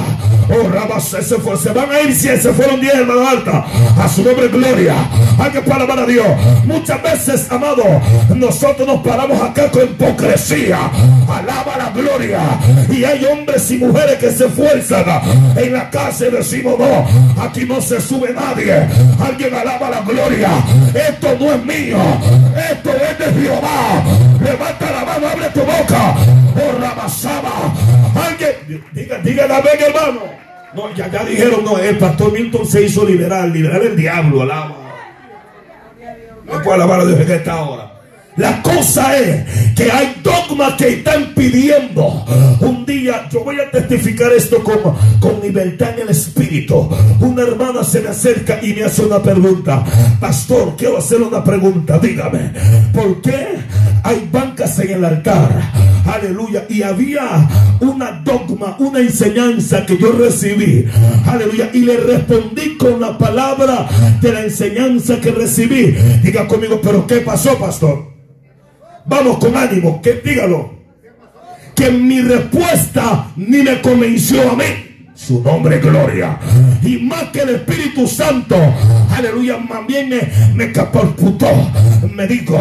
[0.48, 3.64] Oh, Rabas, se, fue, se van a ir si se fueron diez hermano alta.
[3.98, 4.94] A su nombre gloria.
[5.38, 6.26] Alguien puede alabar a Dios.
[6.64, 7.84] Muchas veces, amado,
[8.34, 10.78] nosotros nos paramos acá con hipocresía.
[11.28, 12.40] Alaba la gloria.
[12.90, 15.04] Y hay hombres y mujeres que se esfuerzan
[15.56, 18.86] en la casa y decimos, no, aquí no se sube nadie.
[19.20, 20.50] Alguien alaba la gloria.
[20.94, 21.98] Esto no es mío.
[22.70, 24.02] Esto es de Jehová.
[24.42, 26.14] Levanta la mano, abre tu boca.
[26.56, 27.74] Oh, Rabasaba.
[28.26, 30.20] Alguien, diga, diga amén, hermano.
[30.74, 34.76] No, ya, ya dijeron, no, el pastor Milton se hizo liberal, liberal el diablo, alaba.
[36.44, 37.93] No puedo alabar a Dios en esta hora.
[38.36, 39.44] La cosa es
[39.74, 42.24] que hay dogmas que están pidiendo.
[42.60, 44.78] Un día yo voy a testificar esto con,
[45.20, 46.88] con libertad en el espíritu.
[47.20, 49.84] Una hermana se me acerca y me hace una pregunta.
[50.18, 51.98] Pastor, quiero hacer una pregunta.
[52.00, 52.52] Dígame,
[52.92, 53.58] ¿por qué
[54.02, 55.70] hay bancas en el altar?
[56.04, 56.64] Aleluya.
[56.68, 57.48] Y había
[57.80, 60.86] una dogma, una enseñanza que yo recibí.
[61.26, 61.70] Aleluya.
[61.72, 63.88] Y le respondí con la palabra
[64.20, 65.94] de la enseñanza que recibí.
[66.22, 68.14] Diga conmigo, pero ¿qué pasó, pastor?
[69.06, 70.74] Vamos con ánimo, que dígalo.
[71.74, 74.64] Que mi respuesta ni me convenció a mí.
[75.14, 76.38] Su nombre gloria.
[76.82, 78.56] Y más que el Espíritu Santo,
[79.10, 80.20] aleluya, también me,
[80.54, 81.48] me catapultó.
[82.12, 82.58] Me dijo,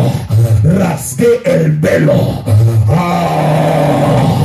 [0.63, 2.43] rasgué el velo.
[2.87, 4.42] Ah,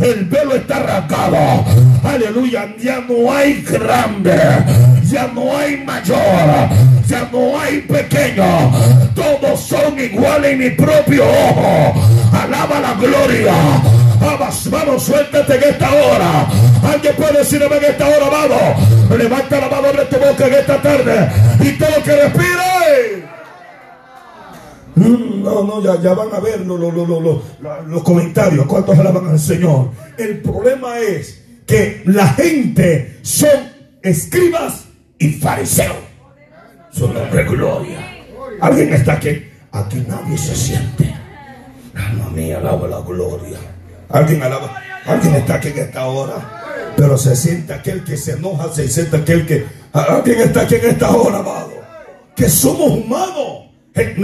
[0.00, 1.64] el velo está rasgado.
[2.04, 4.38] Aleluya, ya no hay grande,
[5.04, 6.18] ya no hay mayor,
[7.06, 8.72] ya no hay pequeño.
[9.14, 11.94] Todos son iguales en mi propio ojo.
[12.32, 13.54] Alaba la gloria.
[14.20, 16.46] Vamos, vamos, suéltate en esta hora.
[16.92, 19.18] Alguien puede decirme en esta hora, vamos.
[19.18, 21.28] Levanta la mano de tu boca en esta tarde.
[21.60, 22.79] Y todo que respire.
[25.00, 27.42] Mm, No, no, ya, ya van a ver lo- lo- lo-
[27.86, 28.66] los comentarios.
[28.66, 29.90] ¿Cuántos alaban al Señor?
[30.18, 33.48] El problema es que la gente son
[34.02, 34.84] escribas
[35.18, 35.96] y fariseos.
[36.90, 37.98] Su nombre gloria.
[38.60, 39.46] ¿Alguien está aquí?
[39.72, 41.14] Aquí nadie se siente.
[41.94, 43.58] Alma mía, alaba la gloria.
[44.10, 44.76] Alguien alaba.
[45.06, 46.92] Alguien está aquí en esta hora.
[46.96, 49.64] Pero se siente aquel que se enoja, se siente aquel que.
[49.92, 51.70] Alguien está aquí en esta hora, amado.
[52.36, 53.70] Que somos humanos.
[53.94, 54.14] Eh,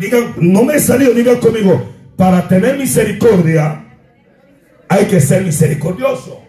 [0.00, 1.88] digan, no me he salido, digan conmigo.
[2.16, 3.84] Para tener misericordia,
[4.88, 6.40] hay que ser misericordioso.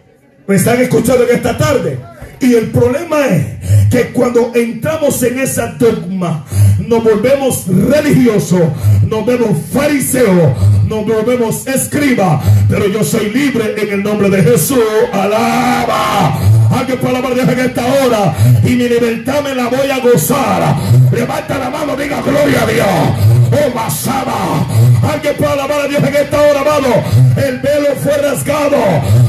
[0.48, 2.00] ¿Me están escuchando en esta tarde?
[2.40, 3.46] Y el problema es
[3.92, 6.44] que cuando entramos en esa dogma,
[6.88, 8.62] nos volvemos religiosos,
[9.08, 12.42] nos vemos fariseos, nos volvemos escriba.
[12.68, 14.80] Pero yo soy libre en el nombre de Jesús.
[15.14, 16.40] Alaba.
[16.72, 18.34] Alguien puede alabar en esta hora.
[18.64, 20.76] Y mi libertad me la voy a gozar.
[21.14, 23.41] Levanta la mano, diga gloria a Dios.
[23.52, 25.08] Oh.
[25.12, 27.04] Alguien puede alabar a Dios en esta hora, amado.
[27.36, 28.78] El velo fue rasgado.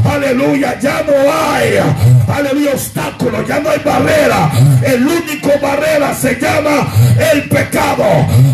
[0.04, 0.78] Aleluya.
[0.80, 1.78] Ya no hay.
[2.28, 2.72] Aleluya.
[2.72, 3.46] Obstáculo.
[3.46, 4.50] Ya no hay barrera.
[4.82, 6.86] El único barrera se llama
[7.32, 8.04] el pecado.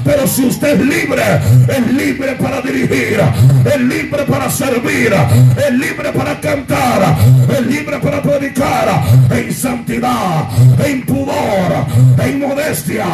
[0.04, 1.22] Pero si usted es libre,
[1.68, 3.20] es libre para dirigir.
[3.64, 5.12] Es libre para servir.
[5.56, 7.16] Es libre para cantar.
[7.50, 9.02] Es libre para predicar.
[9.30, 10.48] En santidad.
[10.84, 11.86] En pudor.
[12.22, 13.04] En modestia.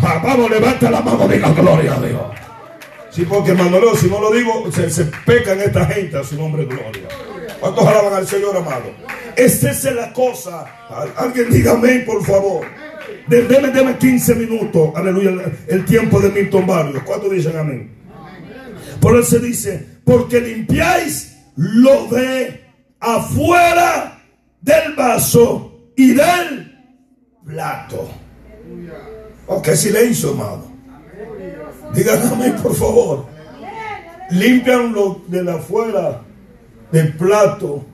[0.00, 1.26] Vamos, levanta la mano.
[1.26, 2.03] Diga gloria
[3.10, 6.64] Sí, porque Manolo, si no lo digo, se, se pecan esta gente a su nombre
[6.64, 7.08] gloria.
[7.60, 8.84] ¿Cuántos alaban al Señor, amado?
[9.36, 10.64] Esa es la cosa.
[10.88, 12.66] Al- Alguien diga amén, por favor.
[13.28, 14.90] De- Deme, deme 15 minutos.
[14.96, 15.30] Aleluya.
[15.68, 17.02] El, tiempo de Milton Barrios.
[17.04, 17.94] ¿Cuántos dicen amén?
[19.00, 22.64] Por eso dice, porque limpiáis lo de
[22.98, 24.22] afuera
[24.60, 26.72] del vaso y del
[27.46, 28.10] plato.
[29.46, 30.73] Ok, silencio, amado.
[31.94, 33.26] Digan por favor.
[34.30, 36.22] Limpian lo de la afuera
[36.90, 37.84] del plato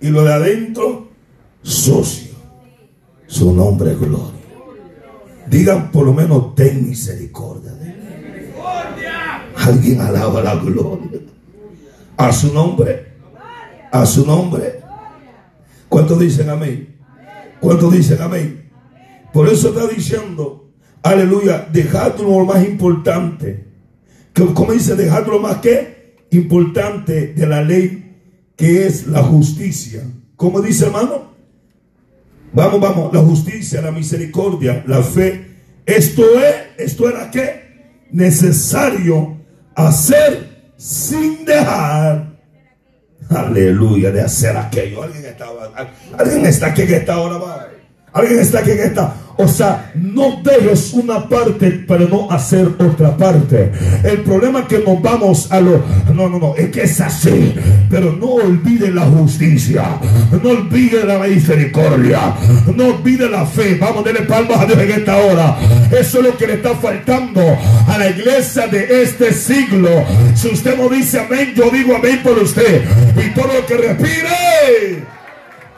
[0.00, 1.08] y lo de adentro
[1.62, 2.32] sucio.
[3.26, 4.42] Su nombre es gloria.
[5.46, 7.94] Digan por lo menos ten misericordia de mí.
[9.56, 11.20] Alguien alaba la gloria.
[12.16, 13.12] A su nombre.
[13.90, 14.80] A su nombre.
[15.88, 16.96] ¿Cuántos dicen amén?
[17.60, 18.70] ¿Cuántos dicen amén?
[19.32, 20.61] Por eso está diciendo,
[21.02, 23.64] aleluya, dejad lo más importante.
[24.32, 24.94] Que- ¿Cómo dice?
[24.96, 28.16] Dejad lo más que importante de la ley,
[28.56, 30.02] que es la justicia.
[30.36, 31.32] ¿Cómo dice hermano?
[32.54, 35.46] Vamos, vamos, la justicia, la misericordia, la fe.
[35.86, 38.04] Esto es, esto era qué?
[38.10, 39.36] Necesario
[39.74, 42.32] hacer sin dejar.
[43.30, 45.02] Aleluya, de hacer aquello.
[45.02, 45.70] Alguien estaba,
[46.18, 47.68] alguien está aquí en esta hora, va.
[48.12, 49.14] Alguien está aquí en esta.
[49.38, 53.72] O sea, no dejes una parte para no hacer otra parte.
[54.04, 55.82] El problema es que nos vamos a lo.
[56.14, 57.54] No, no, no, es que es así.
[57.88, 59.98] Pero no olvide la justicia.
[60.42, 62.34] No olvide la misericordia.
[62.76, 63.76] No olvide la fe.
[63.80, 65.56] Vamos a darle palmas a Dios en esta hora.
[65.90, 67.40] Eso es lo que le está faltando
[67.88, 69.88] a la iglesia de este siglo.
[70.34, 72.84] Si usted no dice amén, yo digo amén por usted.
[73.16, 75.04] Y todo lo que respire.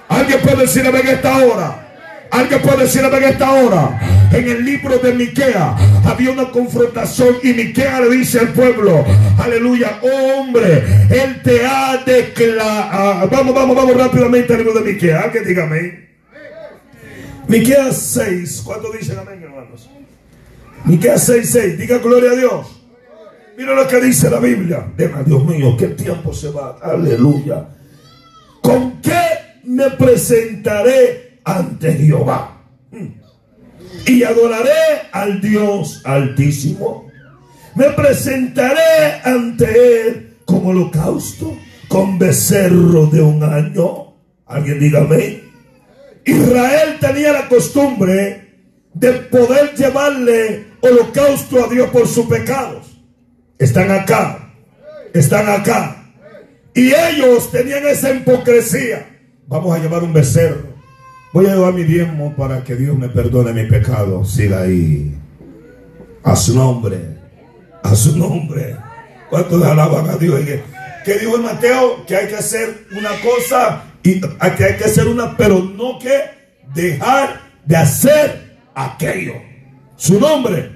[0.09, 1.84] Alguien puede decir amén en esta hora.
[2.31, 4.01] Alguien puede decir en esta hora.
[4.33, 9.05] En el libro de Miquea había una confrontación y Miquea le dice al pueblo,
[9.39, 13.29] aleluya, hombre, él te ha declarado.
[13.29, 15.21] Vamos, vamos, vamos rápidamente al libro de Miquea.
[15.21, 16.09] Alguien diga amén.
[17.47, 18.63] Miqueas 6.
[18.65, 19.89] ¿Cuánto dicen amén, hermanos?
[20.85, 21.79] Miqueas 6, 6.
[21.79, 22.81] Diga gloria a Dios.
[23.57, 24.87] Mira lo que dice la Biblia.
[24.97, 26.77] Dios mío, qué tiempo se va.
[26.83, 27.69] Aleluya.
[28.61, 29.21] ¿Con qué
[29.65, 32.63] me presentaré ante Jehová?
[34.07, 37.11] Y adoraré al Dios altísimo.
[37.75, 41.57] Me presentaré ante Él como holocausto,
[41.89, 44.15] con becerro de un año.
[44.47, 45.43] Alguien dígame.
[46.25, 48.45] Israel tenía la costumbre
[48.93, 53.03] de poder llevarle holocausto a Dios por sus pecados.
[53.59, 54.53] Están acá,
[55.13, 56.13] están acá.
[56.75, 59.07] Y ellos tenían esa hipocresía.
[59.47, 60.74] Vamos a llevar un becerro.
[61.35, 64.25] Voy a llevar mi diezmo para que Dios me perdone mi pecado.
[64.25, 65.19] Siga ahí.
[66.23, 66.97] A su nombre.
[67.83, 68.77] A su nombre.
[69.31, 70.41] ¿Cuántos alaban a Dios?
[71.05, 72.07] ¿Qué dijo el Mateo?
[72.07, 76.21] Que hay que hacer una cosa y que hay que hacer una, pero no que
[76.73, 79.35] dejar de hacer aquello.
[79.97, 80.71] Su nombre.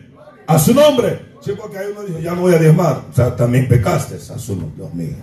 [0.49, 1.21] A su nombre.
[1.41, 3.03] Sí, porque hay uno dijo, ya no voy a diezmar.
[3.09, 4.17] O sea, también pecaste.
[4.17, 5.15] A su nombre, Dios mío.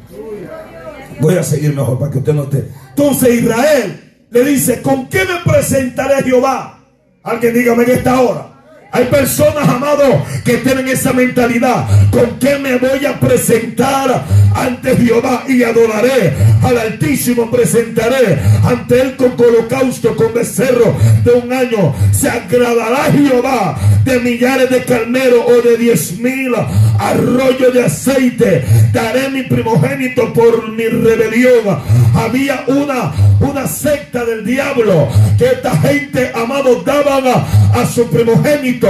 [1.20, 2.70] Voy a seguir mejor para que usted no esté.
[2.92, 4.05] Entonces Israel
[4.36, 6.80] le dice, ¿con qué me presentaré Jehová?
[7.24, 8.55] Alguien dígame en esta hora.
[8.96, 11.86] Hay personas, amados, que tienen esa mentalidad.
[12.12, 14.24] ¿Con qué me voy a presentar
[14.56, 16.34] ante Jehová y adoraré
[16.64, 17.52] al Altísimo?
[17.52, 21.94] Presentaré ante Él con holocausto, con becerro de un año.
[22.14, 26.54] Se agradará Jehová de millares de carneros o de diez mil
[26.98, 28.64] arroyos de aceite.
[28.94, 31.82] Daré mi primogénito por mi rebelión.
[32.14, 38.85] Había una, una secta del diablo que esta gente, amados, daban a, a su primogénito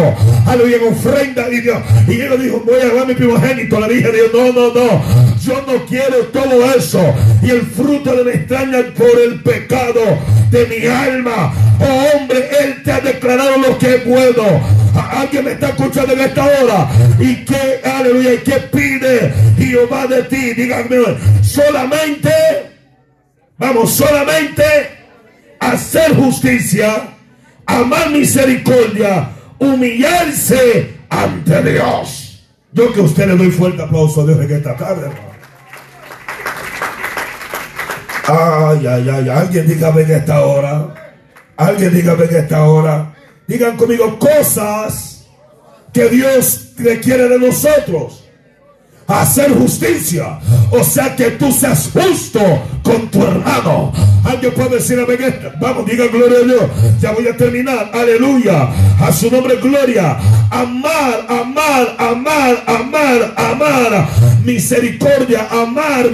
[0.45, 1.49] aleluya, en ofrenda.
[1.51, 1.77] Y, Dios,
[2.07, 3.79] y él dijo, voy a dar mi primogénito.
[3.79, 7.01] Le dije a Dios, no, no, no, yo no quiero todo eso.
[7.41, 10.01] Y el fruto de mi extraña por el pecado
[10.51, 11.53] de mi alma.
[11.79, 14.43] Oh hombre, Él te ha declarado lo que es bueno.
[14.95, 16.89] Alguien me está escuchando en esta hora.
[17.19, 20.53] Y que, aleluya, y que pide Jehová de ti.
[20.53, 20.97] Díganme,
[21.41, 22.31] solamente,
[23.57, 24.63] vamos, solamente
[25.59, 27.09] hacer justicia,
[27.65, 32.43] amar misericordia humillarse ante Dios.
[32.71, 35.09] Yo que a usted le doy fuerte aplauso a Dios en esta tarde,
[38.27, 41.13] Ay, ay, ay, alguien dígame en esta hora.
[41.57, 43.13] Alguien dígame en esta hora.
[43.45, 45.27] Digan conmigo cosas
[45.93, 48.24] que Dios requiere de nosotros
[49.07, 50.39] hacer justicia.
[50.71, 52.39] O sea que tú seas justo
[52.83, 53.91] con tu hermano.
[54.23, 55.35] Alguien puede decir amén.
[55.59, 56.63] Vamos, diga gloria a Dios.
[56.99, 57.91] Ya voy a terminar.
[57.93, 58.69] Aleluya.
[58.99, 60.17] A su nombre, gloria.
[60.49, 64.07] Amar, amar, amar, amar, amar.
[64.43, 66.09] Misericordia, amar.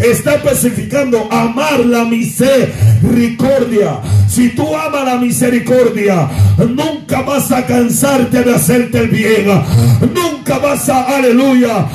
[0.00, 4.00] Está especificando amar la misericordia.
[4.28, 6.28] Si tú amas la misericordia,
[6.58, 9.46] nunca vas a cansarte de hacerte el bien.
[10.14, 11.86] Nunca vas a, aleluya.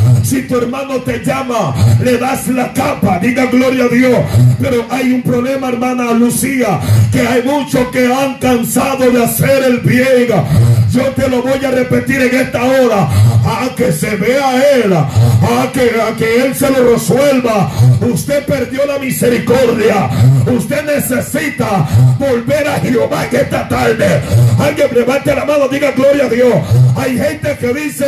[0.44, 4.20] Tu hermano te llama, le das la capa, diga gloria a Dios.
[4.60, 6.80] Pero hay un problema, hermana Lucía,
[7.12, 10.08] que hay muchos que han cansado de hacer el bien.
[10.92, 13.08] Yo te lo voy a repetir en esta hora.
[13.46, 17.72] A que se vea él, a que, a que él se lo resuelva.
[18.02, 20.10] Usted perdió la misericordia.
[20.46, 21.88] Usted necesita
[22.20, 24.22] volver a Jehová en esta tarde.
[24.60, 26.54] Alguien levante la mano, diga gloria a Dios.
[26.98, 28.06] Hay gente que dice,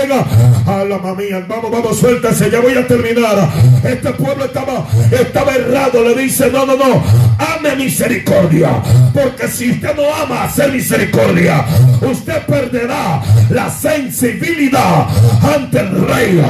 [0.65, 3.49] a la mamía, vamos, vamos, suéltase, ya voy a terminar.
[3.83, 6.03] Este pueblo estaba, estaba errado.
[6.03, 7.03] Le dice, no, no, no,
[7.37, 8.81] ame misericordia.
[9.13, 11.65] Porque si usted no ama hacer misericordia,
[12.01, 15.07] usted perderá la sensibilidad
[15.55, 16.41] ante el rey.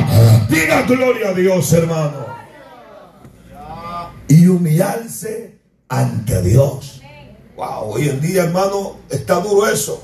[0.50, 2.28] Diga gloria a Dios, hermano.
[4.28, 5.58] Y humillarse
[5.88, 7.02] ante Dios.
[7.56, 10.04] Wow, hoy en día, hermano, está duro eso.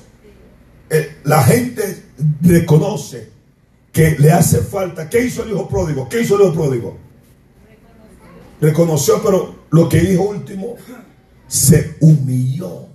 [0.89, 2.03] Eh, la gente
[2.41, 3.34] reconoce
[3.95, 5.09] que le hace falta.
[5.09, 6.09] ¿Qué hizo el hijo pródigo?
[6.09, 6.97] ¿Qué hizo el hijo pródigo?
[8.59, 10.75] Reconoció, pero lo que dijo último,
[11.47, 12.89] se humilló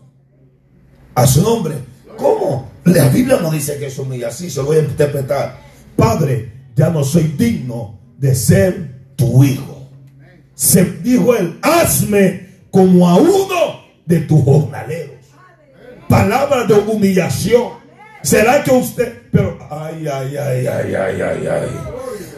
[1.14, 1.76] a su nombre.
[2.18, 2.70] ¿Cómo?
[2.84, 5.62] La Biblia no dice que se humilla así, se lo voy a interpretar.
[5.96, 9.88] Padre, ya no soy digno de ser tu hijo.
[10.54, 15.16] Se dijo él, hazme como a uno de tus jornaleros.
[16.10, 17.79] Palabra de humillación.
[18.22, 21.70] ¿Será que usted, pero, ay, ay, ay, ay, ay, ay, ay.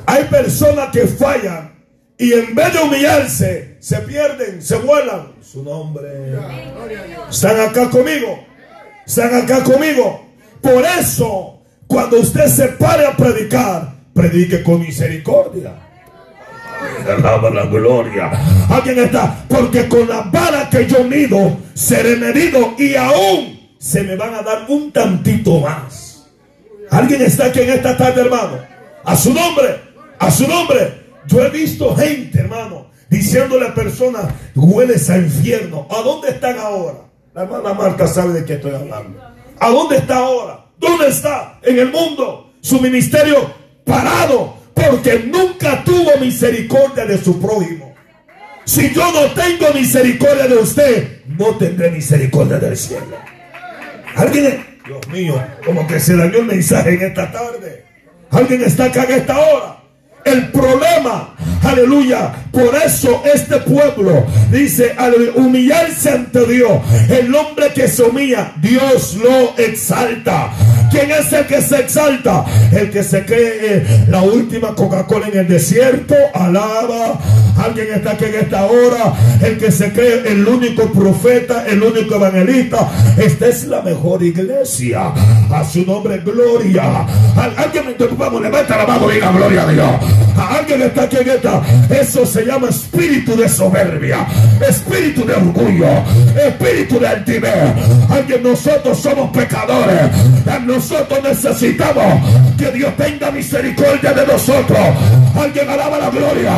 [0.07, 1.73] Hay personas que fallan
[2.19, 5.33] y en vez de humillarse, se pierden, se vuelan.
[5.41, 6.09] Su nombre.
[7.29, 8.47] Están acá conmigo.
[9.05, 10.25] Están acá conmigo.
[10.61, 15.75] Por eso, cuando usted se pare a predicar, predique con misericordia.
[17.09, 18.31] Alaba la gloria.
[18.71, 24.15] Alguien está, porque con la vara que yo mido, seré medido y aún se me
[24.15, 26.25] van a dar un tantito más.
[26.89, 28.61] Alguien está aquí en esta tarde, hermano.
[29.03, 29.81] A su nombre.
[30.21, 31.03] A su nombre.
[31.27, 35.89] Yo he visto gente, hermano, diciéndole a personas, hueles a infierno.
[35.91, 36.99] ¿A dónde están ahora?
[37.35, 39.21] La hermana Marta sabe de qué estoy hablando.
[39.59, 40.65] ¿A dónde está ahora?
[40.79, 41.59] ¿Dónde está?
[41.63, 42.53] En el mundo.
[42.61, 43.53] Su ministerio
[43.85, 44.59] parado.
[44.75, 47.95] Porque nunca tuvo misericordia de su prójimo.
[48.65, 53.32] Si yo no tengo misericordia de usted, no tendré misericordia del cielo.
[54.17, 54.65] ¿Alguien?
[54.87, 57.85] Dios mío, como que se dañó el mensaje en esta tarde.
[58.31, 59.83] ¿Alguien está acá en esta hora?
[60.25, 61.35] el problema.
[61.63, 62.33] Aleluya.
[62.51, 64.95] Por eso este pueblo dice,
[65.35, 66.81] humillarse ante Dios.
[67.09, 70.51] El hombre que se humilla, Dios lo exalta.
[70.93, 72.45] ¿Quién es el que se exalta?
[72.71, 76.15] El que se cree la última Coca-Cola en el desierto.
[76.35, 77.19] Alaba.
[77.57, 79.15] Alguien está aquí en esta hora.
[79.43, 82.91] El que se cree el único profeta, el único evangelista.
[83.17, 85.13] Esta es la mejor iglesia.
[85.51, 87.07] A su nombre, gloria.
[87.57, 89.91] Alguien me vamos, levanta la mano y diga gloria a Dios.
[90.37, 91.63] Alguien está aquí en esta.
[91.89, 94.27] Eso se llama espíritu de soberbia,
[94.69, 95.87] espíritu de orgullo,
[96.47, 97.75] espíritu de altivez.
[98.11, 100.11] Alguien, nosotros somos pecadores.
[100.83, 102.05] Nosotros necesitamos
[102.59, 104.81] que Dios tenga misericordia de nosotros.
[105.41, 106.55] Alguien alaba la gloria.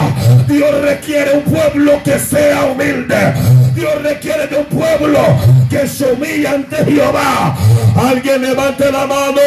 [0.49, 3.35] Dios requiere un pueblo que sea humilde.
[3.75, 5.19] Dios requiere de un pueblo
[5.69, 7.55] que se humille ante Jehová.
[7.97, 9.41] Alguien levante la mano.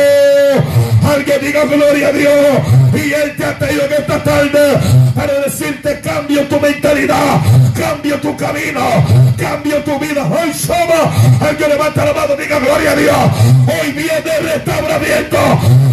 [1.12, 2.48] Alguien diga gloria a Dios.
[2.94, 4.78] Y Él te ha traído en esta tarde
[5.16, 7.42] para decirte cambio tu mentalidad,
[7.76, 8.82] cambio tu camino,
[9.38, 10.26] cambio tu vida.
[10.26, 11.42] Hoy somos.
[11.42, 13.18] Alguien levanta la mano, diga gloria a Dios.
[13.68, 14.48] Hoy viene el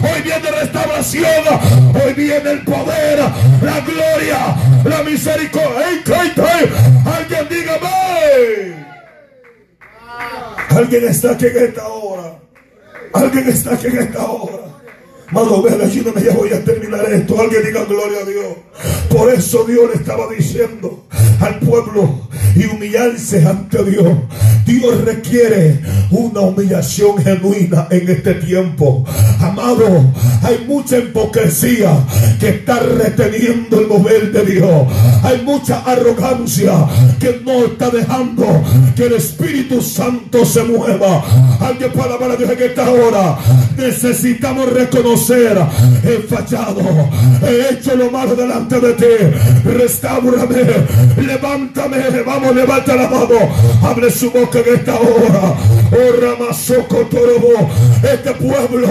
[0.02, 1.24] Hoy viene restauración.
[1.94, 3.18] Hoy viene el poder,
[3.62, 5.74] la gloria, la misericordia.
[7.04, 7.78] Alguien diga
[10.70, 12.38] Alguien está aquí en esta hora.
[13.12, 14.64] Alguien está aquí en esta hora.
[15.30, 17.40] Mano, ven, ayúdame, ya voy a terminar esto.
[17.40, 18.46] Alguien diga gloria a Dios.
[19.08, 21.04] Por eso Dios le estaba diciendo
[21.40, 24.18] al pueblo y humillarse ante Dios.
[24.66, 29.04] Dios requiere una humillación genuina en este tiempo.
[29.40, 30.12] Amado,
[30.42, 31.90] hay mucha hipocresía
[32.40, 34.86] que está reteniendo el mover de Dios.
[35.22, 36.72] Hay mucha arrogancia
[37.20, 38.46] que no está dejando
[38.96, 41.22] que el Espíritu Santo se mueva.
[41.60, 43.38] Alguien para a Dios en esta hora.
[43.76, 47.08] Necesitamos reconocer, he fallado,
[47.42, 49.04] he hecho lo malo delante de ti.
[49.64, 50.64] Restaurame,
[51.16, 53.38] levántame, vamos, levanta la mano,
[53.82, 55.54] abre su boca en esta hora.
[55.92, 57.70] Oh Ramazoco Torobo,
[58.02, 58.88] este pueblo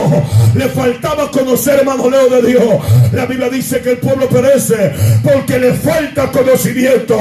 [0.56, 2.76] le faltaba conocer, hermano Leo de Dios.
[3.12, 4.94] La Biblia dice que el pueblo perece
[5.24, 7.18] porque le falta conocimiento.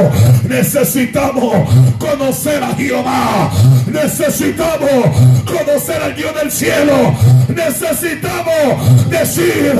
[0.49, 3.51] Necesitamos conocer a Jehová.
[3.87, 5.07] Necesitamos
[5.45, 7.15] conocer al Dios del cielo.
[7.49, 9.75] Necesitamos decir,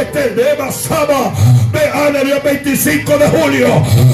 [0.00, 1.32] este de Basaba,
[1.72, 1.86] de
[2.32, 3.68] el 25 de julio.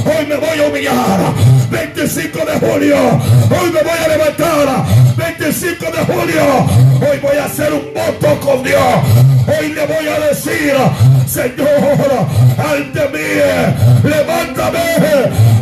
[0.05, 1.33] Hoy me voy a humillar.
[1.71, 2.97] 25 de julio.
[2.97, 4.85] Hoy me voy a levantar.
[5.17, 6.43] 25 de julio.
[7.01, 8.83] Hoy voy a hacer un voto con Dios.
[9.47, 10.75] Hoy le voy a decir,
[11.27, 12.29] Señor,
[12.59, 14.79] ante mí, levántame.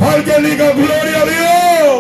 [0.01, 1.91] Alguien diga gloria a Dios.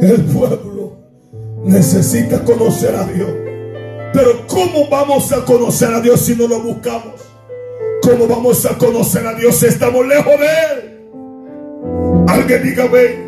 [0.00, 0.71] El pueblo
[1.64, 3.30] necesita conocer a Dios.
[4.12, 7.14] Pero ¿cómo vamos a conocer a Dios si no lo buscamos?
[8.02, 11.00] ¿Cómo vamos a conocer a Dios si estamos lejos de Él?
[12.28, 13.20] Alguien diga, venid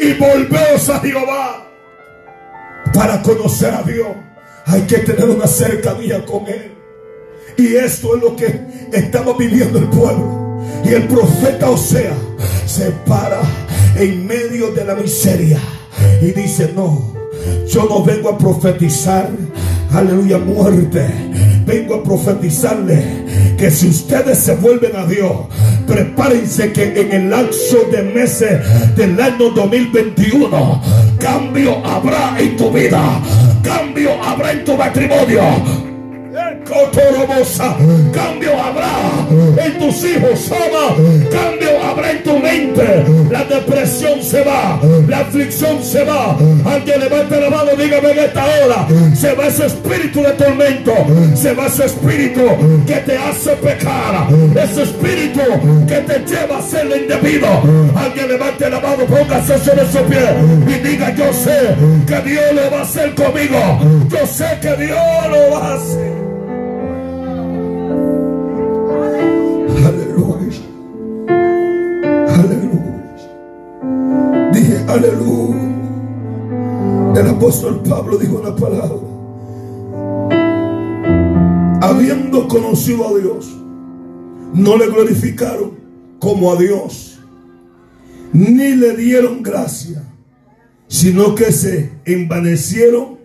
[0.00, 1.70] y volveos a Jehová.
[2.92, 4.08] Para conocer a Dios
[4.66, 6.72] hay que tener una cercanía con Él.
[7.56, 8.60] Y esto es lo que
[8.92, 10.43] estamos viviendo el pueblo.
[10.84, 12.14] Y el profeta Osea
[12.66, 13.40] se para
[13.96, 15.58] en medio de la miseria
[16.20, 17.12] y dice, no,
[17.68, 19.30] yo no vengo a profetizar,
[19.92, 21.06] aleluya, muerte.
[21.66, 23.02] Vengo a profetizarle
[23.56, 25.32] que si ustedes se vuelven a Dios,
[25.86, 28.60] prepárense que en el lapso de meses
[28.96, 30.82] del año 2021,
[31.18, 33.22] cambio habrá en tu vida,
[33.62, 35.93] cambio habrá en tu matrimonio
[38.12, 40.96] Cambio habrá en tus hijos, ama.
[41.30, 43.04] Cambio habrá en tu mente.
[43.30, 46.36] La depresión se va, la aflicción se va.
[46.64, 48.86] Alguien levanta la mano, dígame en esta hora.
[49.14, 50.92] Se va ese espíritu de tormento,
[51.34, 52.42] se va ese espíritu
[52.86, 54.26] que te hace pecar,
[54.62, 55.40] ese espíritu
[55.86, 57.48] que te lleva a ser lo indebido.
[57.96, 60.24] Alguien levante la mano, póngase sobre su pie
[60.66, 61.74] y diga: Yo sé
[62.06, 63.58] que Dios lo va a hacer conmigo.
[64.08, 64.98] Yo sé que Dios
[65.30, 66.33] lo va a hacer.
[74.94, 75.56] Aleluya.
[77.16, 79.14] El apóstol Pablo dijo una palabra.
[81.80, 83.54] habiendo conocido a Dios,
[84.54, 85.72] no le glorificaron
[86.18, 87.18] como a Dios,
[88.32, 90.02] ni le dieron gracia,
[90.88, 93.18] sino que se envanecieron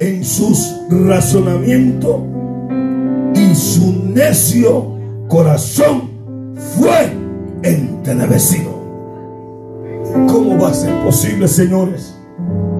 [0.00, 2.16] en sus razonamientos
[3.34, 4.98] y su necio
[5.28, 6.10] corazón
[6.76, 7.12] fue
[7.62, 8.73] entenebrecido.
[10.28, 12.14] ¿Cómo va a ser posible, señores,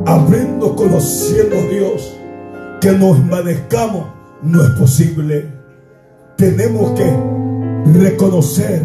[0.06, 2.16] habiendo conociendo a Dios,
[2.80, 4.06] que nos envanezcamos?
[4.42, 5.48] No es posible.
[6.36, 8.82] Tenemos que reconocer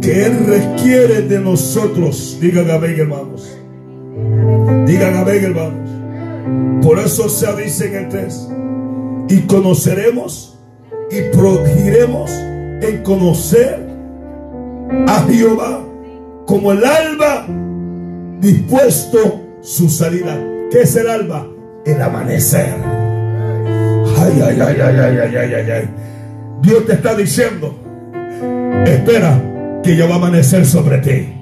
[0.00, 2.38] que Él requiere de nosotros.
[2.40, 3.56] Digan amén, hermanos.
[4.86, 6.84] Digan amén, hermanos.
[6.84, 8.48] Por eso se dice en el 3.
[9.28, 10.58] Y conoceremos
[11.10, 13.86] y prodigiremos en conocer
[15.06, 15.84] a Jehová
[16.46, 17.46] como el alba
[18.40, 20.38] dispuesto su salida.
[20.70, 21.46] ¿Qué es el alba?
[21.84, 22.74] El amanecer.
[24.18, 25.88] Ay, ay, ay, ay, ay, ay, ay, ay.
[26.62, 27.78] Dios te está diciendo,
[28.86, 29.40] espera
[29.82, 31.32] que ya va a amanecer sobre ti.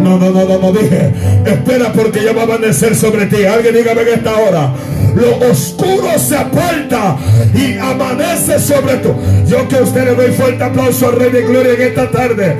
[0.00, 1.12] No, no, no, no, no dije.
[1.44, 3.44] Espera porque ya va a amanecer sobre ti.
[3.44, 4.72] Alguien dígame en esta hora.
[5.14, 7.16] Lo oscuro se aparta
[7.54, 9.14] y amanece sobre tú.
[9.46, 12.56] Yo que a usted le doy fuerte aplauso al Rey de Gloria en esta tarde.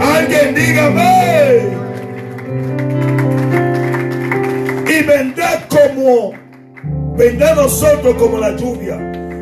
[0.00, 1.89] Alguien dígame.
[5.06, 6.32] Vendrá como,
[7.16, 8.98] vendrá nosotros como la lluvia.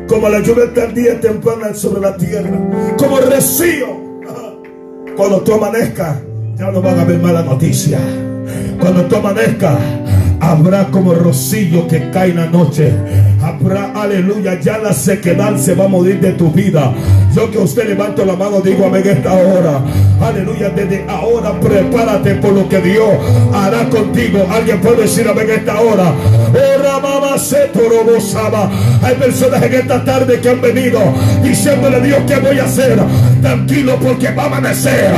[0.07, 2.57] Como la lluvia tardía temprana sobre la tierra.
[2.97, 3.99] Como rocío.
[5.15, 6.17] Cuando tú amanezcas
[6.59, 7.99] ya no van a haber mala noticia.
[8.81, 9.77] Cuando tú amanezca,
[10.41, 12.93] habrá como rocío que cae en la noche.
[13.95, 16.93] Aleluya, ya la sequedad se va a morir de tu vida.
[17.35, 19.81] Yo que usted levanto la mano, digo amén esta hora.
[20.21, 23.09] Aleluya, desde ahora prepárate por lo que Dios
[23.53, 24.47] hará contigo.
[24.49, 26.13] Alguien puede decir amén esta hora.
[26.53, 27.69] Ora mamá se
[29.03, 30.99] Hay personas en esta tarde que han venido
[31.43, 32.97] diciéndole a Dios qué voy a hacer.
[33.41, 35.11] Tranquilo porque va a amanecer.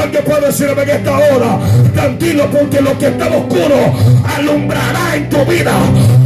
[0.00, 1.58] Alguien puede decir amén esta hora.
[1.92, 3.94] Tranquilo porque lo que está oscuro
[4.36, 5.72] alumbrará en tu vida.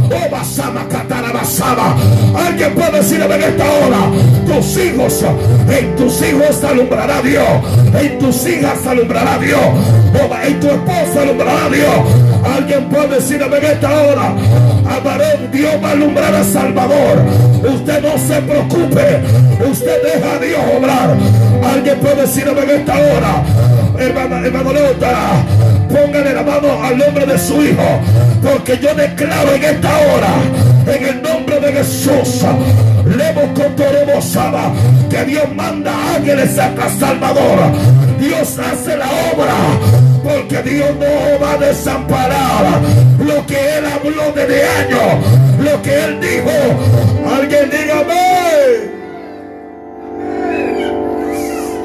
[0.05, 1.24] Oh, basama, catara,
[2.35, 4.09] Alguien puede decir en esta hora,
[4.45, 5.23] tus hijos,
[5.69, 7.47] en tus hijos alumbrará Dios,
[7.99, 9.59] en tus hijas alumbrará Dios,
[10.45, 12.25] en tu esposa alumbrará Dios.
[12.55, 14.35] Alguien puede decir en esta hora,
[15.03, 17.19] varón Dios va a alumbrar a Salvador.
[17.63, 19.21] Usted no se preocupe,
[19.69, 21.17] usted deja a Dios obrar.
[21.73, 23.43] Alguien puede decir en esta hora,
[23.99, 24.71] hermana, hermano
[25.89, 28.01] póngale la mano al nombre de su hijo,
[28.43, 30.33] porque yo declaro en esta hora,
[30.87, 32.45] en el nombre de Jesús,
[35.09, 37.59] que Dios manda ángeles hasta Salvador.
[38.19, 39.55] Dios hace la obra,
[40.23, 42.81] porque Dios no va a desamparar
[43.19, 45.23] lo que Él habló desde años,
[45.59, 46.49] lo que Él dijo.
[47.35, 48.95] Alguien dígame.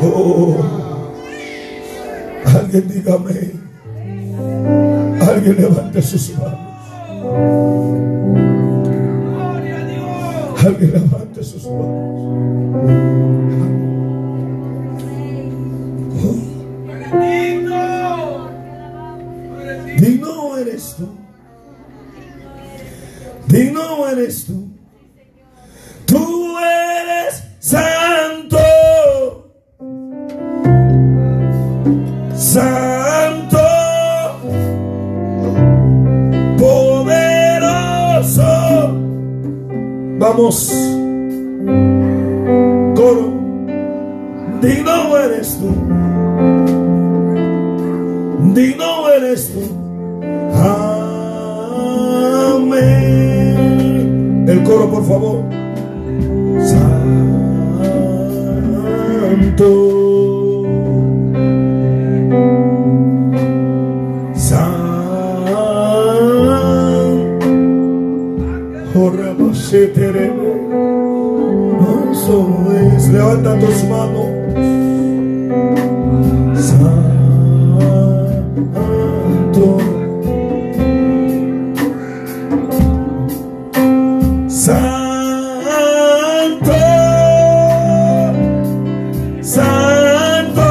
[0.03, 0.57] Oh,
[2.47, 3.53] alguien dígame.
[5.21, 6.71] Alguien levante sus manos.
[10.63, 13.01] Alguien levante sus manos.
[19.99, 21.09] Digno eres tú.
[23.49, 24.69] Digno eres tú.
[26.07, 28.59] Tú eres santo.
[32.37, 33.00] Santo.
[40.31, 40.71] Vamos.
[42.95, 43.27] Coro.
[44.63, 45.71] Digno eres tú.
[48.55, 49.63] Digno eres tú.
[52.55, 54.45] Amén.
[54.47, 55.43] El coro, por favor.
[59.51, 60.20] Santo.
[73.13, 74.27] Levanta tus manos.
[76.57, 76.99] Santo.
[84.49, 84.91] Santo.
[89.41, 90.63] Santo.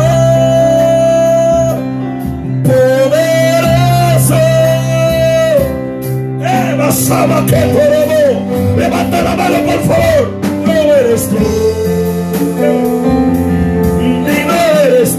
[2.64, 4.36] Poderoso.
[6.42, 6.92] Eva
[7.46, 7.99] que
[9.36, 10.40] Mano, por favor.
[10.66, 11.60] No eres tú.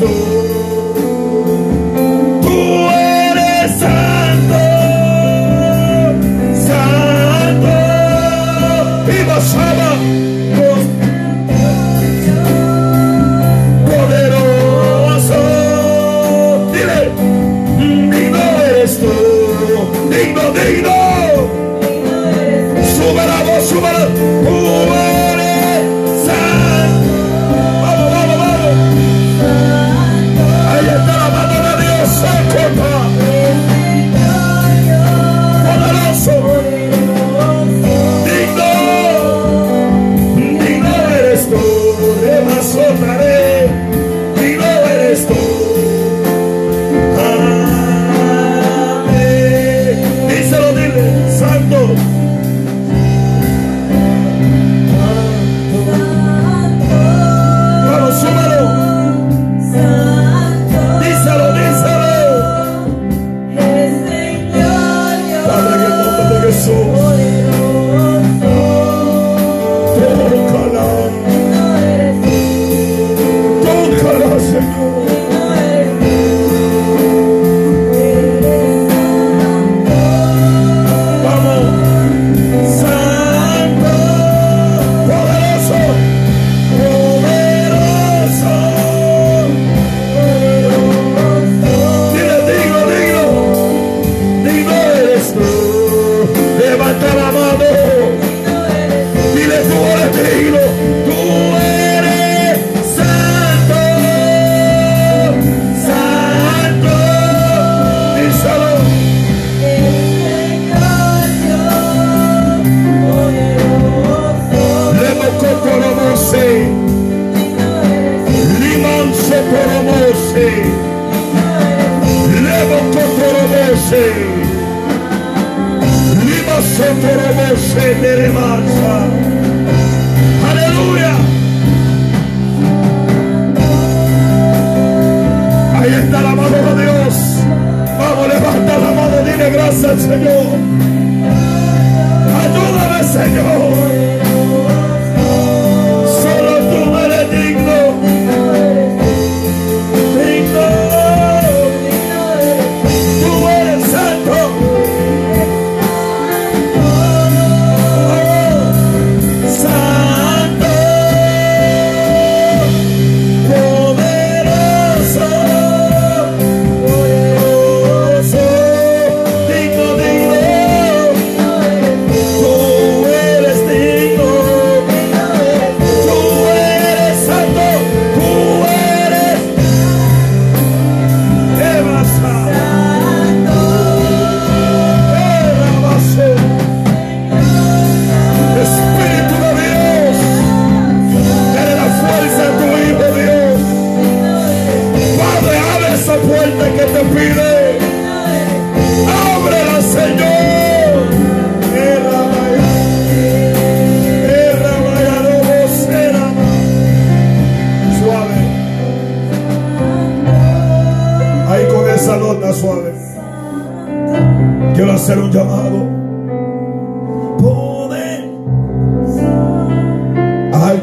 [0.01, 0.40] súbalo.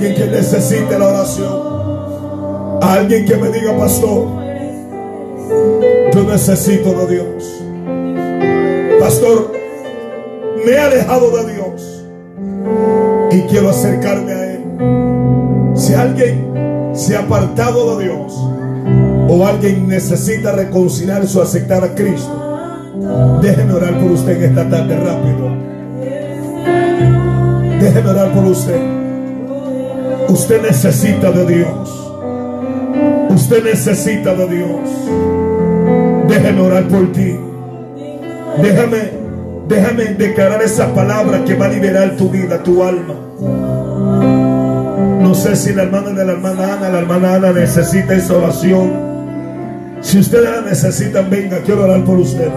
[0.07, 2.79] Alguien que necesite la oración.
[2.81, 4.27] Alguien que me diga, pastor,
[6.13, 7.61] yo necesito de Dios.
[8.99, 9.51] Pastor,
[10.65, 12.03] me he alejado de Dios
[13.31, 14.63] y quiero acercarme a Él.
[15.75, 18.33] Si alguien se ha apartado de Dios
[19.29, 24.97] o alguien necesita reconciliarse o aceptar a Cristo, déjeme orar por usted en esta tarde
[24.97, 25.57] rápido.
[27.79, 28.96] Déjeme orar por usted.
[30.29, 32.11] Usted necesita de Dios.
[33.29, 34.89] Usted necesita de Dios.
[36.27, 37.35] Déjeme orar por ti.
[38.61, 38.97] Déjame,
[39.67, 43.15] déjame declarar esa palabra que va a liberar tu vida, tu alma.
[45.21, 48.91] No sé si la hermana de la hermana Ana, la hermana Ana necesita esa oración.
[50.01, 52.51] Si ustedes la necesitan, venga, quiero orar por ustedes.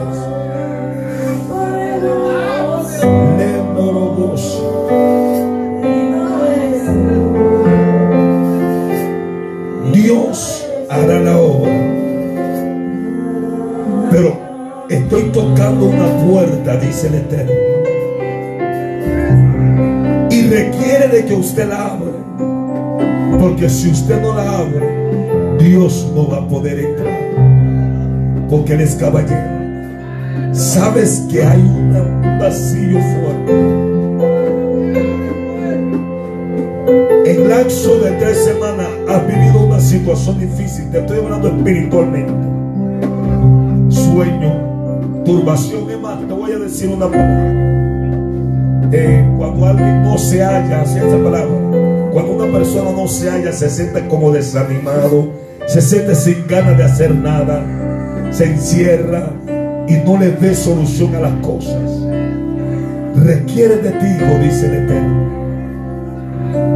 [15.40, 17.52] Tocando una puerta, dice el Eterno.
[20.30, 22.12] Y requiere de que usted la abra.
[23.40, 27.18] Porque si usted no la abre, Dios no va a poder entrar.
[28.50, 29.60] Porque Él es caballero.
[30.52, 33.52] Sabes que hay un vacío fuerte.
[37.30, 40.90] En lapso de tres semanas has vivido una situación difícil.
[40.90, 42.32] Te estoy hablando espiritualmente.
[43.88, 44.59] Sueño,
[45.30, 45.90] turbación.
[45.90, 47.66] Es más, te voy a decir una palabra.
[48.92, 53.52] eh, cuando alguien no se halla, así esta palabra, cuando una persona no se halla,
[53.52, 55.28] se siente como desanimado,
[55.66, 57.62] se siente sin ganas de hacer nada,
[58.32, 59.30] se encierra
[59.86, 61.80] y no le ve solución a las cosas.
[63.14, 65.30] Requiere de ti, hijo, dice el Eterno,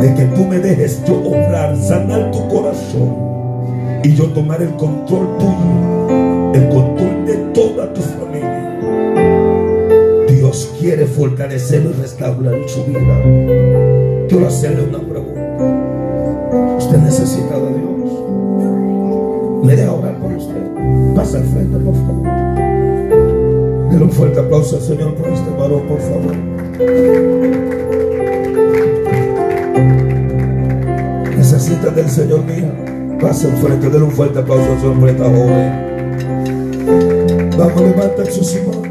[0.01, 3.17] de que tú me dejes yo obrar, sanar tu corazón
[4.05, 7.24] y yo tomar el control tuyo, el control
[7.93, 8.79] tu familia.
[10.29, 13.21] Dios quiere fortalecerlo y restaurar su vida.
[14.29, 16.77] Quiero hacerle una pregunta.
[16.79, 17.95] ¿Usted necesita de Dios?
[19.65, 21.15] Me deja orar por usted.
[21.15, 22.23] Pasa al frente, por favor.
[23.91, 26.37] Denle un fuerte aplauso al Señor por este varón, por favor.
[31.37, 33.19] Necesita del Señor, mía.
[33.21, 35.84] Pasa al frente, denle un fuerte aplauso al Señor por esta joven.
[37.59, 38.84] bakolema taxe souvent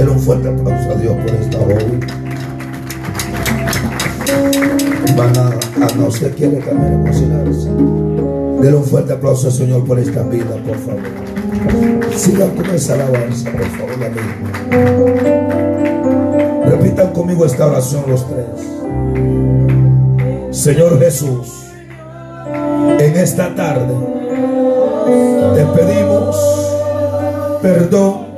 [0.00, 2.00] Denle un fuerte aplauso a Dios por esta joven.
[5.14, 5.48] Van a,
[5.84, 7.68] a no usted quiere también reconciliarse.
[8.62, 11.02] Denle un fuerte aplauso al Señor por esta vida, por favor.
[12.16, 14.22] Sigan con esa alabanza, por favor, amigo.
[16.64, 18.46] Repitan conmigo esta oración los tres.
[20.50, 21.66] Señor Jesús,
[22.98, 23.94] en esta tarde
[25.54, 26.36] te pedimos
[27.60, 28.29] perdón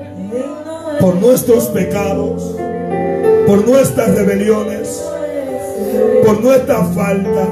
[1.03, 2.55] por nuestros pecados,
[3.49, 5.05] por nuestras rebeliones,
[6.25, 7.49] por nuestras faltas.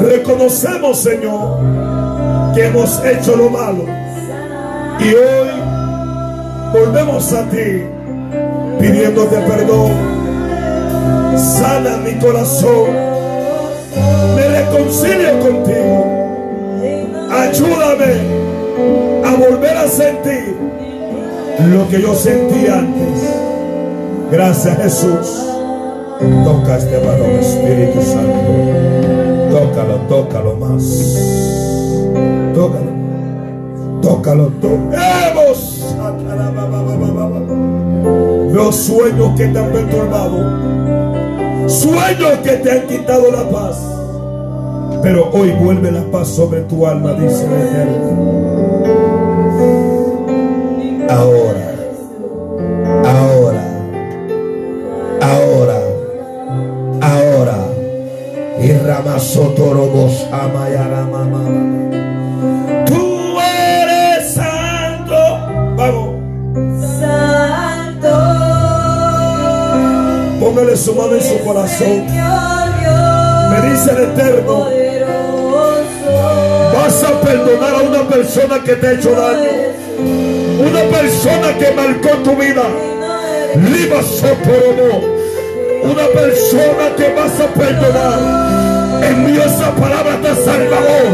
[0.00, 1.58] Reconocemos, Señor,
[2.54, 3.84] que hemos hecho lo malo
[5.00, 5.50] y hoy
[6.72, 7.84] volvemos a ti
[8.80, 9.92] pidiéndote perdón.
[11.36, 12.88] Sana mi corazón
[14.34, 16.06] me reconcilio contigo.
[17.30, 18.14] Ayúdame
[19.26, 20.73] a volver a sentir
[21.66, 23.34] lo que yo sentí antes.
[24.30, 25.46] Gracias Jesús.
[26.44, 28.50] Toca este varón Espíritu Santo.
[29.50, 30.82] Tócalo, tócalo más.
[32.54, 32.94] Tócalo.
[34.02, 35.14] Tócalo, tócalo.
[38.52, 41.68] Veo sueños que te han perturbado.
[41.68, 43.80] Sueños que te han quitado la paz.
[45.02, 48.53] Pero hoy vuelve la paz sobre tu alma, dice el Eterno.
[51.08, 51.74] Ahora,
[53.04, 53.64] ahora,
[55.20, 55.78] ahora,
[57.00, 57.58] ahora.
[58.60, 61.22] Y Ramasotorobos Amayarama.
[62.86, 65.14] Tú eres santo.
[65.76, 66.14] Vamos.
[66.98, 68.08] santo.
[70.40, 72.06] Póngale su mano en su corazón.
[73.50, 74.66] Me dice el Eterno.
[76.72, 80.33] Vas a perdonar a una persona que te ha hecho daño.
[80.66, 82.62] Una persona que marcó tu vida.
[84.02, 85.14] Soporobo.
[85.82, 89.04] Una persona que vas a perdonar.
[89.04, 91.06] Envío esa palabra de Salvador.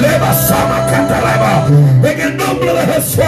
[0.00, 1.66] Leva Sama Catalaba.
[2.02, 3.22] En el nombre de Jesús.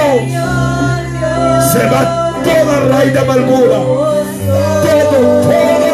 [1.73, 3.79] Se va toda raíz de amargura.
[4.85, 5.93] Todo, todo.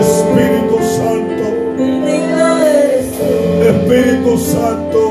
[0.00, 1.44] Espíritu Santo.
[3.66, 5.09] Espíritu Santo.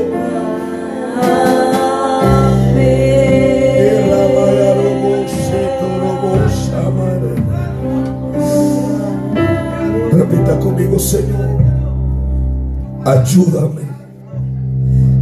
[10.99, 11.63] Señor.
[13.05, 13.81] Ayúdame.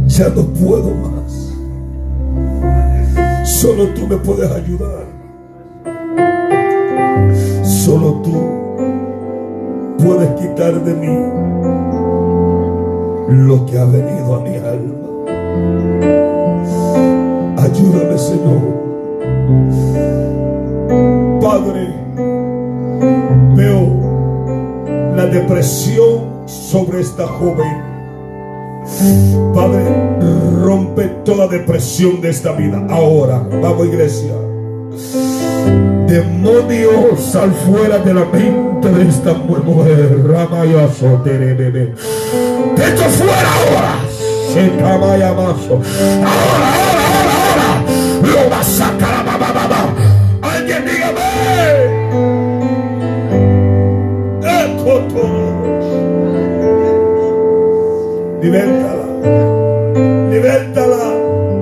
[0.08, 1.54] Ya no puedo más.
[3.48, 5.06] Solo tú me puedes ayudar.
[7.62, 8.34] Solo tú
[10.04, 11.16] puedes quitar de mí
[13.46, 14.94] lo que ha venido a mi alma.
[17.56, 18.78] Ayúdame, Señor.
[21.40, 21.97] Padre,
[25.40, 27.82] depresión sobre esta joven.
[29.54, 29.84] Padre,
[30.62, 32.84] rompe toda depresión de esta vida.
[32.90, 34.32] Ahora, vamos iglesia.
[36.06, 40.26] Demonio, sal fuera de la mente de esta mujer.
[40.26, 41.94] Ramayaso, tererere.
[42.76, 43.94] Esto fuera ahora.
[44.54, 45.74] Shetamayamaso.
[45.74, 47.82] Ahora, ahora, ahora, ahora.
[48.22, 49.07] Lo va a sacar.
[58.48, 58.87] Liberta.